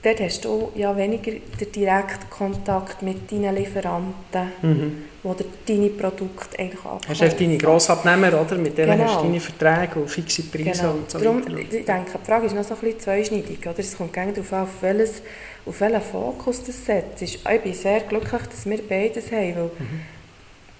dort 0.03 0.19
hast 0.19 0.45
du 0.45 0.71
ja 0.75 0.95
weniger 0.95 1.31
den 1.31 1.71
direkten 1.71 2.29
Kontakt 2.29 3.01
mit 3.01 3.31
deinen 3.31 3.55
Lieferanten, 3.55 4.51
mhm. 4.61 5.03
wo 5.23 5.35
deine 5.65 5.89
Produkte 5.89 6.57
eigentlich 6.59 6.83
abkaufen. 6.83 7.09
Hast 7.09 7.21
du 7.21 7.29
deine 7.43 7.57
Grossabnehmer, 7.57 8.41
oder? 8.41 8.57
Mit 8.57 8.77
denen 8.77 8.97
genau. 8.97 9.05
hast 9.05 9.19
du 9.19 9.23
deine 9.27 9.39
Verträge 9.39 9.99
und 9.99 10.09
fixe 10.09 10.43
Preise 10.43 10.81
genau. 10.81 10.93
und 10.93 11.11
so 11.11 11.19
Darum, 11.19 11.43
Ich 11.57 11.85
denke, 11.85 12.11
die 12.19 12.25
Frage 12.25 12.47
ist 12.47 12.55
noch 12.55 12.63
so 12.63 12.73
ein 12.73 12.79
bisschen 12.79 12.99
zweischneidig. 12.99 13.59
Oder? 13.61 13.79
Es 13.79 13.97
kommt 13.97 14.15
darauf 14.17 14.53
an, 14.53 14.61
auf, 14.63 14.69
welches, 14.81 15.21
auf 15.65 15.79
welchen 15.79 16.01
Fokus 16.01 16.63
das 16.63 16.85
setzt. 16.85 17.21
Ich 17.21 17.43
bin 17.43 17.73
sehr 17.73 17.99
glücklich, 18.01 18.41
dass 18.41 18.65
wir 18.65 18.79
beides 18.81 19.31
haben, 19.31 19.55
weil 19.55 19.63
mhm. 19.79 20.01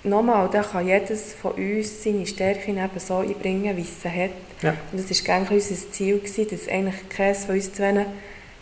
Nochmal, 0.04 0.50
da 0.52 0.64
kann 0.64 0.88
jedes 0.88 1.34
von 1.34 1.52
uns 1.54 2.04
seine 2.04 2.26
Stärken 2.26 2.78
eben 2.78 3.00
so 3.00 3.18
einbringen, 3.18 3.76
wie 3.78 3.82
es 3.82 4.02
sie 4.02 4.10
hat. 4.10 4.32
Ja. 4.62 4.76
Und 4.92 5.10
das 5.10 5.28
war 5.28 5.36
eigentlich 5.36 5.70
unser 5.70 5.92
Ziel, 5.92 6.20
gewesen, 6.20 6.48
dass 6.50 6.68
eigentlich 6.68 7.10
keines 7.10 7.46
von 7.46 7.56
uns 7.56 7.74
zwei 7.74 8.06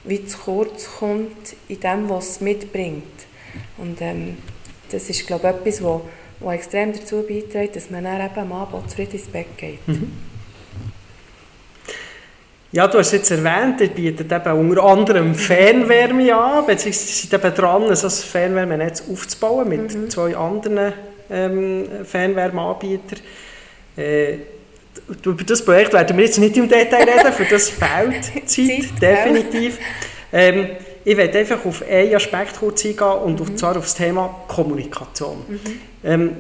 wie 0.06 0.26
zu 0.26 0.38
kurz 0.38 0.90
kommt 0.98 1.56
in 1.68 1.80
dem, 1.80 2.10
was 2.10 2.30
es 2.30 2.42
mitbringt. 2.42 3.04
Und 3.78 4.02
ähm, 4.02 4.38
das 4.92 5.10
ist, 5.10 5.28
glaube 5.28 5.48
ich, 5.48 5.56
etwas, 5.56 5.84
wo, 5.84 6.02
wo 6.40 6.52
extrem 6.52 6.94
dazu 6.94 7.24
beiträgt, 7.28 7.76
dass 7.76 7.90
man 7.90 8.06
dann 8.06 8.22
eben 8.22 8.40
am 8.40 8.54
Abend 8.54 8.90
zufrieden 8.90 9.14
ins 9.14 9.28
Bett 9.28 9.58
geht. 9.58 9.86
Mhm. 9.88 10.12
Ja, 12.72 12.88
du 12.88 13.00
hast 13.00 13.12
jetzt 13.14 13.32
erwähnt, 13.32 13.82
ihr 13.82 13.88
bietet 13.88 14.32
eben 14.32 14.70
unter 14.70 14.84
anderem 14.84 15.34
Fernwärme 15.34 16.36
an, 16.36 16.66
beziehungsweise 16.68 17.14
sind 17.14 17.34
eben 17.34 17.56
dran, 17.56 17.96
so 17.96 18.08
ein 18.08 18.12
Fernwärmenetz 18.12 19.04
aufzubauen 19.12 19.68
mit 19.70 19.94
mhm. 19.94 20.10
zwei 20.10 20.38
anderen 20.38 20.94
ähm, 21.30 21.88
Fernwärmeanbietern. 22.06 23.20
Äh, 23.98 24.34
über 25.24 25.44
das 25.44 25.64
Projekt 25.64 25.94
werden 25.94 26.18
wir 26.18 26.26
jetzt 26.26 26.40
nicht 26.40 26.58
im 26.58 26.68
Detail 26.68 27.04
reden, 27.04 27.34
für 27.34 27.46
das 27.46 27.70
fehlt 27.70 28.26
Zeit, 28.46 29.02
definitiv. 29.02 29.78
Ähm, 30.32 30.68
ich 31.06 31.18
werde 31.18 31.40
einfach 31.40 31.64
auf 31.66 31.84
einen 31.90 32.16
Aspekt 32.16 32.60
kurz 32.60 32.86
eingehen, 32.86 33.08
und 33.08 33.40
mhm. 33.40 33.58
zwar 33.58 33.78
auf 33.78 33.84
das 33.84 33.96
Thema 33.96 34.44
Kommunikation. 34.48 35.38
Mhm. 35.48 35.60
Ähm, 36.04 36.38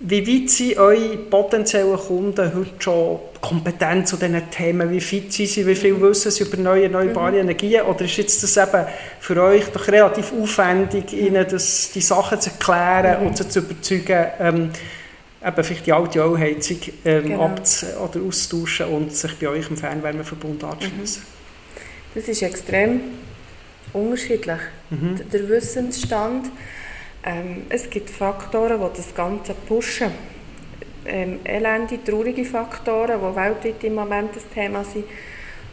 wie 0.00 0.26
weit 0.26 0.50
sind 0.50 0.76
eure 0.76 1.16
potenziellen 1.16 1.96
Kunden 1.96 2.54
heute 2.54 2.70
schon 2.78 3.18
kompetent 3.40 4.06
zu 4.06 4.16
diesen 4.16 4.50
Themen? 4.50 4.90
Wie 4.90 5.00
fit 5.00 5.32
sind 5.32 5.48
sie? 5.48 5.66
Wie 5.66 5.74
viel 5.74 5.94
mhm. 5.94 6.02
wissen 6.02 6.30
sie 6.30 6.44
über 6.44 6.58
neue, 6.58 6.84
erneuerbare 6.84 7.32
mhm. 7.32 7.38
Energien? 7.38 7.82
Oder 7.82 8.02
ist 8.02 8.16
jetzt 8.16 8.42
das 8.42 8.56
eben 8.58 8.86
für 9.20 9.42
euch 9.42 9.64
doch 9.68 9.88
relativ 9.88 10.32
aufwendig, 10.32 11.14
ihnen 11.14 11.46
das, 11.48 11.92
die 11.92 12.02
Sachen 12.02 12.40
zu 12.40 12.50
erklären 12.50 13.22
mhm. 13.22 13.26
und 13.28 13.36
sie 13.38 13.48
zu 13.48 13.60
überzeugen, 13.60 14.26
ähm, 14.38 14.70
eben 15.44 15.64
vielleicht 15.64 15.86
die 15.86 15.92
alte 15.92 16.18
Ölheizung 16.18 16.78
ähm, 17.04 17.22
genau. 17.22 17.54
oder 18.04 18.20
austauschen 18.26 18.86
und 18.86 19.14
sich 19.14 19.34
bei 19.38 19.48
euch 19.48 19.70
im 19.70 19.78
Fernwärmeverbund 19.78 20.62
anzuschließen? 20.62 21.22
Mhm. 21.22 21.36
Das 22.14 22.28
ist 22.28 22.42
extrem 22.42 23.00
unterschiedlich, 23.94 24.60
mhm. 24.90 25.20
der 25.32 25.48
Wissensstand. 25.48 26.50
Ähm, 27.26 27.66
es 27.68 27.90
gibt 27.90 28.08
Faktoren, 28.08 28.80
die 28.80 28.96
das 28.96 29.14
Ganze 29.14 29.52
pushen. 29.52 30.12
Ähm, 31.04 31.40
elende, 31.44 32.02
traurige 32.02 32.44
Faktoren, 32.44 33.20
die 33.20 33.36
weltweit 33.36 33.84
im 33.84 33.94
Moment 33.96 34.34
das 34.34 34.48
Thema 34.48 34.84
sind. 34.84 35.04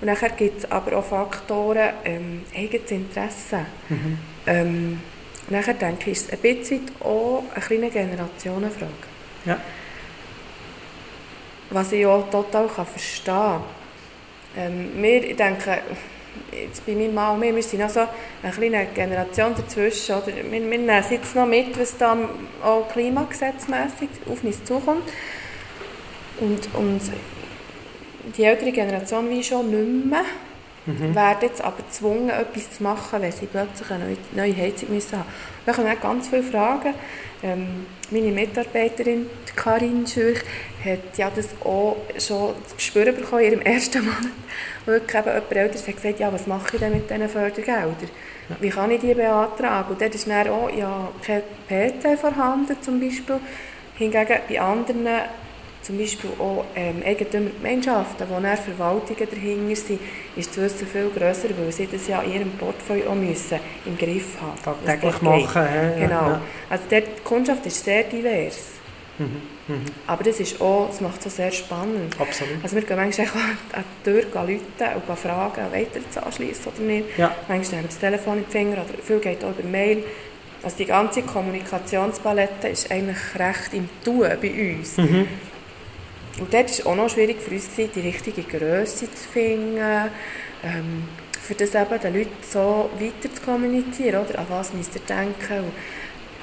Und 0.01 0.07
nachher 0.07 0.29
gibt 0.29 0.59
es 0.59 0.71
aber 0.71 0.97
auch 0.97 1.05
Faktoren, 1.05 1.89
ähm, 2.03 2.41
eigenes 2.55 2.91
Interesse. 2.91 3.65
Mhm. 3.89 4.17
Ähm, 4.45 5.01
nachher 5.49 5.75
denke 5.75 6.11
ich, 6.11 6.17
ist 6.17 6.27
es 6.27 6.33
ein 6.33 6.39
bisschen 6.39 6.81
auch 6.99 7.43
eine 7.53 7.63
kleine 7.63 7.89
Generationenfrage. 7.89 8.91
Ja. 9.45 9.59
Was 11.69 11.91
ich 11.91 12.05
auch 12.05 12.29
total 12.29 12.67
kann 12.67 12.85
verstehen 12.85 13.33
kann. 13.33 13.61
Ähm, 14.57 14.89
wir, 15.01 15.23
ich 15.23 15.35
denke, 15.35 15.79
jetzt 16.61 16.85
bei 16.85 16.93
meinem 16.93 17.13
Mann 17.13 17.35
und 17.35 17.39
mir, 17.39 17.55
wir 17.55 17.63
sind 17.63 17.79
noch 17.79 17.89
so 17.89 18.01
eine 18.41 18.51
kleine 18.51 18.87
Generation 18.93 19.53
dazwischen. 19.55 20.15
Oder? 20.15 20.27
Wir, 20.27 20.51
wir 20.51 20.59
nehmen 20.59 20.89
jetzt 21.09 21.35
noch 21.35 21.45
mit, 21.45 21.79
was 21.79 21.97
da 21.97 22.17
auch 22.63 22.87
klimagesetzmässig 22.89 24.09
auf 24.29 24.43
uns 24.43 24.63
zukommt. 24.63 25.09
Und, 26.39 26.67
und 26.73 27.01
die 28.37 28.43
ältere 28.43 28.71
Generation 28.71 29.29
wie 29.29 29.43
schon 29.43 29.69
nicht 29.69 30.05
mehr 30.05 30.25
mhm. 30.85 31.15
werden 31.15 31.39
jetzt 31.41 31.61
aber 31.61 31.77
gezwungen, 31.77 32.29
etwas 32.29 32.71
zu 32.77 32.83
machen, 32.83 33.21
wenn 33.21 33.31
sie 33.31 33.45
plötzlich 33.45 33.89
eine 33.91 34.05
neue, 34.05 34.17
neue 34.33 34.55
Heizung 34.55 34.93
müssen 34.93 35.19
haben. 35.19 35.27
Da 35.65 35.73
kommen 35.73 35.95
ganz 36.01 36.27
viele 36.27 36.43
Fragen. 36.43 36.93
Ähm, 37.41 37.85
meine 38.09 38.31
Mitarbeiterin 38.31 39.27
Karin 39.55 40.07
Schürch 40.07 40.39
hat 40.83 41.17
ja 41.17 41.29
das 41.33 41.49
auch 41.63 41.97
schon 42.17 42.53
zu 42.67 42.75
spüren 42.77 43.15
bekommen 43.15 43.43
in 43.43 43.51
ihrem 43.51 43.61
ersten 43.61 43.99
Monat. 44.05 44.31
Wirklich 44.85 45.15
eben 45.15 45.27
jemand 45.27 45.51
Älteres 45.51 45.87
hat 45.87 45.95
gesagt, 45.95 46.19
ja, 46.19 46.33
was 46.33 46.47
mache 46.47 46.75
ich 46.75 46.79
denn 46.79 46.93
mit 46.93 47.09
diesen 47.09 47.29
Fördergeldern? 47.29 47.95
Wie 48.59 48.69
kann 48.69 48.91
ich 48.91 49.01
die 49.01 49.13
beantragen? 49.13 49.91
Und 49.91 50.01
dort 50.01 50.15
ist 50.15 50.27
dann 50.27 50.47
auch 50.49 50.69
ja, 50.69 51.09
kein 51.25 51.43
PC 51.67 52.19
vorhanden 52.19 52.75
zum 52.81 52.99
Beispiel. 52.99 53.39
Hingegen 53.95 54.37
bei 54.49 54.59
anderen 54.59 55.07
zum 55.83 55.97
Beispiel 55.97 56.29
auch 56.39 56.65
ähm, 56.75 57.03
Eigentümergemeinschaften, 57.05 58.27
wo 58.29 58.39
dann 58.39 58.57
Verwaltungen 58.57 59.27
dahinter 59.29 59.75
sind, 59.75 59.99
ist 60.35 60.49
das 60.49 60.57
Wissen 60.57 60.87
viel 60.87 61.09
grösser, 61.09 61.49
weil 61.57 61.71
sie 61.71 61.87
das 61.91 62.07
ja 62.07 62.21
in 62.21 62.33
ihrem 62.33 62.51
Portfolio 62.51 63.11
auch 63.11 63.15
müssen 63.15 63.59
im 63.85 63.97
Griff 63.97 64.37
haben 64.41 64.77
müssen. 64.81 65.01
Täglich 65.01 65.21
machen. 65.21 65.63
Ja, 65.63 66.07
genau. 66.07 66.27
Ja. 66.29 66.41
Also 66.69 66.83
die 66.89 67.03
Kundschaft 67.23 67.65
ist 67.65 67.83
sehr 67.83 68.03
divers. 68.03 68.71
Mhm. 69.19 69.53
Mhm. 69.67 69.85
Aber 70.07 70.23
das, 70.23 70.39
ist 70.39 70.59
auch, 70.59 70.87
das 70.89 71.01
macht 71.01 71.19
es 71.21 71.27
auch 71.27 71.31
sehr 71.31 71.51
spannend. 71.51 72.15
Absolut. 72.19 72.55
Also 72.63 72.75
wir 72.75 72.83
gehen 72.83 72.97
manchmal 72.97 73.27
an 73.73 73.83
die 74.05 74.09
Tür 74.09 74.23
rufen 74.35 75.07
und 75.07 75.19
fragen, 75.19 75.71
weiter 75.71 75.99
zu 76.09 76.25
anschließen 76.25 76.71
oder 76.73 76.81
nicht. 76.81 77.17
Ja. 77.17 77.35
Manchmal 77.47 77.79
haben 77.79 77.83
wir 77.85 77.89
das 77.89 77.99
Telefon 77.99 78.37
in 78.39 78.43
den 78.43 78.51
Finger 78.51 78.73
oder 78.73 79.01
viel 79.01 79.19
geht 79.19 79.43
auch 79.43 79.57
über 79.57 79.67
Mail. 79.67 80.03
Also 80.63 80.77
die 80.77 80.85
ganze 80.85 81.21
Kommunikationspalette 81.23 82.69
ist 82.69 82.89
eigentlich 82.89 83.17
recht 83.35 83.73
im 83.73 83.89
Tun 84.03 84.29
bei 84.41 84.75
uns. 84.75 84.97
Mhm. 84.97 85.27
Und 86.39 86.53
dort 86.53 86.65
war 86.65 86.71
es 86.71 86.85
auch 86.85 86.95
noch 86.95 87.09
schwierig 87.09 87.41
für 87.41 87.51
uns, 87.51 87.69
die 87.75 87.99
richtige 87.99 88.43
Größe 88.43 89.11
zu 89.11 89.27
finden, 89.31 89.77
ähm, 90.63 91.03
für 91.41 91.53
das 91.53 91.75
eben 91.75 91.99
den 92.01 92.13
Leuten 92.13 92.31
so 92.49 92.89
weiter 92.97 93.33
zu 93.33 93.41
kommunizieren, 93.41 94.25
oder? 94.25 94.39
an 94.39 94.45
was 94.49 94.73
müsst 94.73 94.95
ihr 94.95 95.01
denken. 95.01 95.65
Und, 95.65 95.73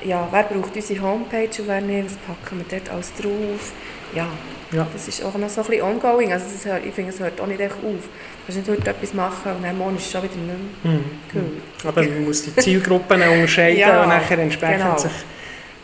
ja, 0.08 0.28
wer 0.30 0.44
braucht 0.44 0.74
unsere 0.74 1.02
Homepage 1.02 1.50
und 1.58 1.68
wer 1.68 1.80
nicht, 1.80 2.04
was 2.04 2.16
packen 2.16 2.58
wir 2.58 2.78
dort 2.78 2.90
alles 2.90 3.12
drauf. 3.14 3.72
Ja, 4.14 4.28
ja. 4.72 4.86
das 4.92 5.08
ist 5.08 5.24
auch 5.24 5.36
noch 5.36 5.48
so 5.48 5.60
ein 5.60 5.66
bisschen 5.68 5.82
ongoing, 5.84 6.32
also 6.32 6.46
das 6.52 6.64
hört, 6.64 6.84
ich 6.84 6.92
finde, 6.92 7.12
es 7.12 7.20
hört 7.20 7.40
auch 7.40 7.46
nicht 7.46 7.60
echt 7.60 7.74
auf. 7.74 7.80
Du 7.82 8.46
kannst 8.46 8.58
nicht 8.58 8.78
heute 8.78 8.90
etwas 8.90 9.14
machen 9.14 9.52
und 9.52 9.62
dann 9.62 9.78
morgen 9.78 9.96
ist 9.96 10.06
es 10.06 10.12
schon 10.12 10.22
wieder 10.22 10.34
nicht 10.34 10.84
mehr 10.84 10.94
mhm. 10.94 11.04
cool. 11.34 11.88
Aber 11.88 12.02
man 12.02 12.24
muss 12.24 12.42
die 12.42 12.56
Zielgruppen 12.56 13.22
unterscheiden 13.28 13.78
ja, 13.78 14.02
und 14.02 14.08
nachher 14.08 14.38
entsprechend 14.38 14.82
genau. 14.82 14.98
sich 14.98 15.12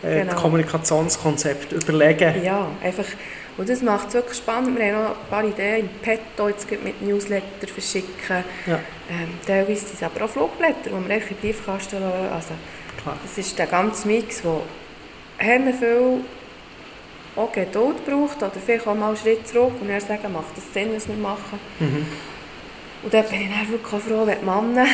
äh, 0.03 0.21
genau. 0.21 0.33
das 0.33 0.42
Kommunikationskonzept 0.42 1.73
überlegen. 1.73 2.45
Ja, 2.45 2.69
einfach 2.83 3.07
und 3.57 3.69
das 3.69 3.83
macht 3.83 4.09
es 4.09 4.14
wirklich 4.14 4.38
spannend. 4.38 4.79
Wir 4.79 4.95
haben 4.95 5.05
noch 5.05 5.11
ein 5.11 5.31
paar 5.31 5.45
Ideen 5.45 5.81
im 5.81 5.88
Petto, 6.03 6.49
jetzt 6.49 6.71
mit 6.71 7.01
Newsletter 7.03 7.66
verschicken. 7.66 8.45
Ja. 8.66 8.79
Ähm, 9.11 9.38
teilweise 9.47 9.81
sind 9.81 9.95
es 9.95 10.03
aber 10.03 10.25
auch 10.25 10.31
Flugblätter, 10.31 10.90
die 10.90 11.09
wir 11.09 11.16
in 11.16 11.23
den 11.23 11.37
Briefkasten 11.40 12.03
lassen. 12.03 12.33
Also, 12.33 12.55
das 13.23 13.38
ist 13.38 13.59
der 13.59 13.66
ganze 13.66 14.09
Mix, 14.09 14.42
der 14.42 15.75
viel 15.75 16.21
auch 17.37 17.53
Geduld 17.53 18.05
braucht 18.07 18.38
oder 18.38 18.53
vielleicht 18.64 18.87
auch 18.87 18.95
mal 18.95 19.09
einen 19.09 19.16
Schritt 19.16 19.47
zurück 19.47 19.73
und 19.81 19.88
dann 19.88 20.01
sagen, 20.01 20.33
macht 20.33 20.57
das 20.57 20.73
Sinn, 20.73 20.90
was 20.95 21.07
wir 21.07 21.16
machen. 21.16 21.59
Mhm. 21.79 22.07
Und 23.03 23.14
dann 23.14 23.25
bin 23.27 23.42
ich 23.42 23.49
dann 23.49 23.71
wirklich 23.71 23.92
auch 23.92 24.01
froh, 24.01 24.27
wenn 24.27 24.40
die 24.40 24.45
Männer 24.45 24.87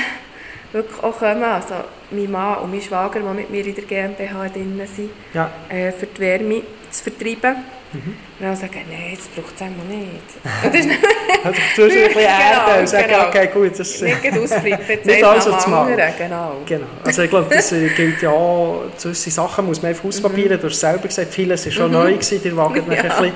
wirklich 0.73 1.03
auch 1.03 1.19
kommen. 1.19 1.45
Also 1.45 1.75
mein 2.11 2.31
Mann 2.31 2.59
und 2.59 2.71
mein 2.71 2.83
Schwager, 2.83 3.21
die 3.21 3.27
mit 3.27 3.51
mir 3.51 3.65
in 3.65 3.75
der 3.75 3.85
GmbH 3.85 4.49
drin 4.49 4.81
sind, 4.93 5.11
ja. 5.33 5.51
äh, 5.69 5.93
für 5.93 6.07
die 6.07 6.21
Wärme 6.21 6.63
zu 6.91 7.05
vertreiben. 7.05 7.65
Mhm. 7.93 8.17
Und 8.39 8.47
dann 8.47 8.57
sagen, 8.57 8.81
nein, 8.89 9.17
das 9.17 9.29
braucht 9.29 9.55
es 9.55 9.63
einmal 9.63 9.87
nicht. 9.87 11.45
also 11.45 11.61
du 11.77 11.83
tust 11.83 11.97
ein 11.97 12.07
bisschen 12.07 12.21
Erde 12.21 12.61
genau, 12.65 12.79
und 12.81 12.89
sagst, 12.89 13.09
genau. 13.09 13.29
okay, 13.29 13.49
gut, 13.53 13.79
das 13.79 13.91
ist 13.91 14.03
nicht 14.03 14.39
ausflippen, 14.39 14.99
nicht 15.05 15.25
alles 15.25 15.67
machen. 15.67 15.97
Genau. 16.19 16.57
genau. 16.65 16.87
Also 17.05 17.23
ich 17.23 17.31
glaube, 17.31 17.55
das 17.55 17.73
äh, 17.73 17.89
gilt 17.91 18.23
ja 18.23 18.31
auch, 18.31 18.85
solche 18.97 19.31
Sachen 19.31 19.67
muss 19.67 19.83
man 19.83 19.91
einfach 19.91 20.05
ausprobieren. 20.05 20.57
Mhm. 20.57 20.61
Du 20.61 20.69
hast 20.69 20.81
selber 20.81 21.09
gesagt, 21.09 21.35
vieles 21.35 21.67
war 21.67 21.73
schon 21.73 21.87
mhm. 21.89 21.93
neu, 21.93 22.13
gewesen, 22.15 22.41
ihr 22.43 22.57
wagt 22.57 22.77
ja. 22.77 22.83
ein 22.83 22.89
bisschen 22.89 23.33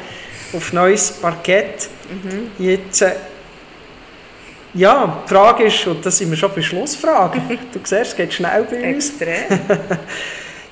auf 0.55 0.73
neues 0.73 1.13
Parkett. 1.13 1.89
Mhm. 2.09 2.51
Jetzt, 2.59 3.03
äh, 3.03 3.13
ja, 4.73 5.23
die 5.25 5.29
Frage 5.29 5.65
ist, 5.65 5.87
und 5.87 6.05
da 6.05 6.11
sind 6.11 6.31
wir 6.31 6.37
schon 6.37 6.53
bei 6.55 6.63
Schlussfrage, 6.63 7.41
du 7.73 7.81
siehst, 7.83 7.93
es 7.93 8.17
geht 8.17 8.33
schnell 8.33 8.67
bei 8.71 8.95
uns. 8.95 9.11
Extrem. 9.11 9.61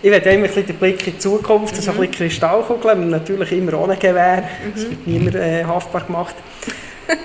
Ich 0.05 0.11
werde 0.11 0.29
immer 0.33 0.47
ein 0.47 0.67
den 0.67 0.77
Blick 0.77 1.07
in 1.07 1.15
die 1.15 1.19
Zukunft, 1.19 1.75
mhm. 1.75 1.81
so 1.81 1.91
ein 1.93 1.97
bisschen 1.97 2.13
Kristallkugeln, 2.13 3.09
natürlich 3.09 3.53
immer 3.53 3.81
ohne 3.81 3.97
Gewehr, 3.97 4.43
mhm. 4.43 4.73
das 4.75 4.83
wird 4.83 5.07
niemand 5.07 5.35
äh, 5.37 5.65
haftbar 5.65 6.03
gemacht. 6.03 6.35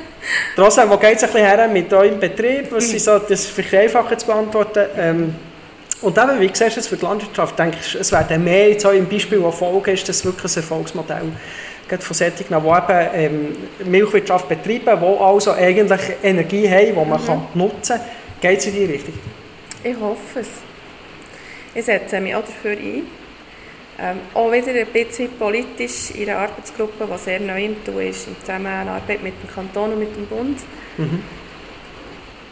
Trotzdem, 0.56 0.90
wo 0.90 0.96
geht 0.96 1.18
es 1.18 1.24
ein 1.24 1.30
bisschen 1.30 1.46
her 1.46 1.68
mit 1.68 1.92
eurem 1.94 2.18
Betrieb? 2.18 2.72
Was 2.72 2.90
sind 2.90 3.02
so, 3.02 3.20
das 3.20 3.48
vielleicht 3.48 3.76
einfacher 3.76 4.18
zu 4.18 4.28
beantworten. 4.28 4.86
Ähm, 4.98 5.36
und 6.02 6.18
eben, 6.18 6.40
wie 6.40 6.50
siehst 6.54 6.78
du 6.78 6.80
es 6.80 6.88
für 6.88 6.96
die 6.96 7.04
Landwirtschaft? 7.04 7.60
Denke 7.60 7.80
ich, 7.82 7.96
es 7.96 8.14
werden 8.14 8.46
mehr, 8.46 8.70
jetzt 8.70 8.86
auch 8.86 8.94
im 8.94 9.10
Beispiel, 9.10 9.42
das 9.42 9.56
Folge 9.58 9.92
ist, 9.92 10.08
das 10.08 10.24
wirklich 10.24 10.56
ein 10.56 10.62
Erfolgsmodell 10.62 11.32
gerade 11.90 12.04
von 12.04 12.16
solchen, 12.16 12.46
die 12.48 12.54
eben 12.54 13.08
ähm, 13.14 13.58
Milchwirtschaft 13.92 14.48
betreiben, 14.48 15.02
die 15.02 15.22
also 15.22 15.52
eigentlich 15.52 16.02
Energie 16.24 16.70
haben, 16.70 16.86
die 16.86 16.94
man 16.94 17.22
mhm. 17.22 17.26
kann 17.26 17.48
nutzen 17.56 17.98
kann 17.98 18.06
Geht 18.40 18.60
es 18.60 18.68
in 18.68 18.74
die 18.74 18.86
Richtung? 18.86 19.16
Ich 19.84 20.00
hoffe 20.00 20.40
es. 20.40 20.69
Ich 21.80 21.86
setze 21.86 22.20
mich 22.20 22.36
auch 22.36 22.44
dafür 22.44 22.72
ein. 22.72 23.04
Ähm, 24.02 24.20
auch 24.34 24.52
wieder 24.52 24.74
ein 24.74 24.88
bisschen 24.88 25.32
politisch 25.38 26.12
in 26.12 26.30
einer 26.30 26.40
Arbeitsgruppe, 26.40 27.08
die 27.10 27.18
sehr 27.18 27.40
neu 27.40 27.66
im 27.66 27.86
Tun 27.86 28.02
ist, 28.02 28.28
in 28.28 28.36
Zusammenarbeit 28.42 29.24
mit 29.24 29.34
dem 29.42 29.50
Kanton 29.50 29.94
und 29.94 30.00
mit 30.00 30.14
dem 30.14 30.26
Bund. 30.26 30.60
Mhm. 30.98 31.24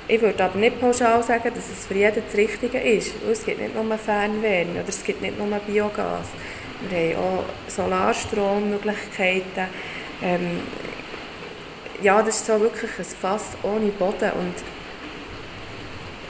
Ich 0.08 0.22
würde 0.22 0.46
aber 0.46 0.58
nicht 0.58 0.80
pauschal 0.80 1.22
sagen, 1.24 1.52
dass 1.54 1.70
es 1.70 1.88
für 1.88 1.96
jeden 1.96 2.24
das 2.26 2.38
Richtige 2.38 2.80
ist. 2.80 3.16
Es 3.30 3.44
gibt 3.44 3.60
nicht 3.60 3.76
nur 3.76 3.98
Fernwärme 3.98 4.80
oder 4.80 4.88
es 4.88 5.04
gibt 5.04 5.22
nicht 5.22 5.38
nur 5.38 5.60
Biogas. 5.60 6.28
Wir 6.90 7.18
haben 7.18 7.18
auch 7.18 7.44
Solarstrommöglichkeiten. 7.68 9.68
Ähm, 10.24 10.62
ja, 12.02 12.22
das 12.22 12.38
ist 12.38 12.46
so 12.46 12.62
wirklich 12.62 12.92
ein 12.98 13.06
Fass 13.22 13.58
ohne 13.64 13.88
Boden 13.88 14.32
und 14.40 14.54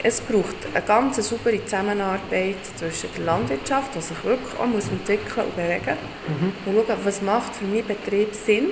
es 0.03 0.21
braucht 0.21 0.55
eine 0.73 0.85
ganz 0.85 1.17
saubere 1.17 1.63
Zusammenarbeit 1.65 2.55
zwischen 2.75 3.09
der 3.17 3.25
Landwirtschaft, 3.25 3.95
die 3.95 4.01
sich 4.01 4.23
wirklich 4.23 4.59
auch 4.59 4.65
muss 4.65 4.87
entwickeln 4.89 5.45
und 5.45 5.55
bewegen 5.55 5.97
mhm. 6.27 6.53
und 6.65 6.87
schauen, 6.87 6.99
was 7.03 7.21
macht 7.21 7.55
für 7.55 7.65
meinen 7.65 7.87
Betrieb 7.87 8.33
Sinn. 8.33 8.67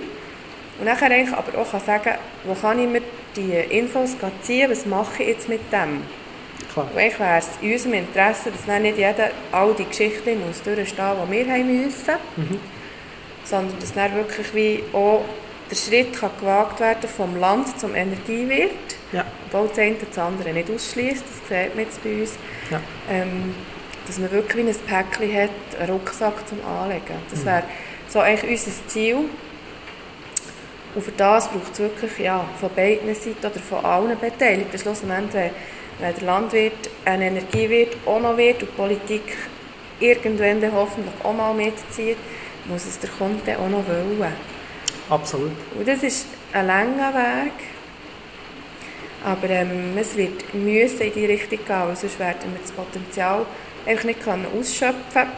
Und 0.79 0.85
dann 0.85 0.97
eigentlich 0.97 1.33
aber 1.33 1.57
auch 1.57 1.79
sagen, 1.79 2.15
wo 2.43 2.53
kann 2.53 2.79
ich 2.79 2.87
mir 2.87 3.01
die 3.35 3.53
Infos 3.77 4.15
ziehen, 4.41 4.69
was 4.69 4.85
mache 4.85 5.23
ich 5.23 5.29
jetzt 5.29 5.49
mit 5.49 5.61
dem. 5.71 6.01
Klar. 6.73 6.87
Und 6.91 6.99
eigentlich 6.99 7.19
wäre 7.19 7.37
es 7.37 7.49
in 7.61 7.71
unserem 7.71 7.93
Interesse, 7.93 8.51
dass 8.51 8.65
dann 8.65 8.81
nicht 8.81 8.97
jeder 8.97 9.31
all 9.51 9.73
die 9.73 9.85
Geschichten 9.85 10.45
muss 10.45 10.61
durchstehen 10.61 11.17
muss, 11.17 11.27
die 11.29 11.45
wir 11.45 11.53
haben 11.53 11.83
müssen, 11.83 12.13
mhm. 12.35 12.59
sondern 13.45 13.79
dass 13.79 13.93
dann 13.93 14.13
wirklich 14.15 14.53
wie 14.53 14.83
auch 14.93 15.23
der 15.71 15.75
Schritt 15.75 16.19
kann 16.19 16.31
gewagt 16.39 16.79
werden 16.79 17.09
vom 17.09 17.37
Land 17.37 17.79
zum 17.79 17.95
Energiewirt, 17.95 18.94
ja. 19.11 19.25
obwohl 19.47 19.67
das 19.69 19.79
eine 19.79 19.95
das 19.95 20.17
andere 20.17 20.53
nicht 20.53 20.69
ausschließt, 20.69 21.23
das 21.23 21.49
sieht 21.49 21.75
man 21.75 21.85
jetzt 21.85 22.03
bei 22.03 22.21
uns, 22.21 22.37
ja. 22.69 22.79
ähm, 23.09 23.55
dass 24.07 24.19
man 24.19 24.31
wirklich 24.31 24.67
ein 24.67 24.75
Päckchen 24.75 25.35
hat, 25.35 25.79
einen 25.79 25.89
Rucksack 25.89 26.47
zum 26.47 26.59
Anlegen. 26.65 27.15
Das 27.29 27.41
mhm. 27.41 27.45
wäre 27.45 27.63
so 28.07 28.19
eigentlich 28.19 28.51
unser 28.51 28.87
Ziel. 28.87 29.17
Und 30.93 31.03
für 31.03 31.11
das 31.11 31.49
braucht 31.49 31.73
es 31.73 31.79
wirklich 31.79 32.19
ja, 32.19 32.45
von 32.59 32.69
beiden 32.73 33.13
Seiten 33.13 33.45
oder 33.45 33.59
von 33.59 33.83
allen 33.83 34.17
Beteiligten, 34.17 34.77
schlussendlich, 34.77 35.33
wenn, 35.33 35.51
wenn 35.99 36.15
der 36.15 36.23
Landwirt 36.23 36.89
ein 37.03 37.21
Energiewirt 37.21 37.97
auch 38.05 38.21
noch 38.21 38.37
wird 38.37 38.61
und 38.61 38.71
die 38.71 38.75
Politik 38.77 39.37
irgendwann 39.99 40.61
hoffentlich 40.73 41.13
auch 41.23 41.33
mal 41.33 41.53
mitzieht, 41.53 42.17
muss 42.65 42.85
es 42.85 42.99
der 42.99 43.09
Kunde 43.09 43.57
auch 43.57 43.69
noch 43.69 43.85
wollen. 43.87 44.33
Absolut. 45.09 45.51
Und 45.77 45.87
das 45.87 46.01
ist 46.01 46.27
ein 46.53 46.67
langer 46.67 47.13
Weg. 47.13 47.74
Aber 49.25 49.49
ähm, 49.49 49.97
es 49.99 50.15
wird 50.15 50.53
müssen 50.53 51.01
in 51.01 51.13
die 51.13 51.25
Richtung 51.25 51.57
gehen, 51.65 51.95
sonst 51.95 52.19
werden 52.19 52.53
wir 52.53 52.61
das 52.61 52.71
Potenzial 52.71 53.43
einfach 53.87 54.03
nicht 54.03 54.21
können 54.21 54.45
ausschöpfen 54.57 54.95
können. 55.11 55.31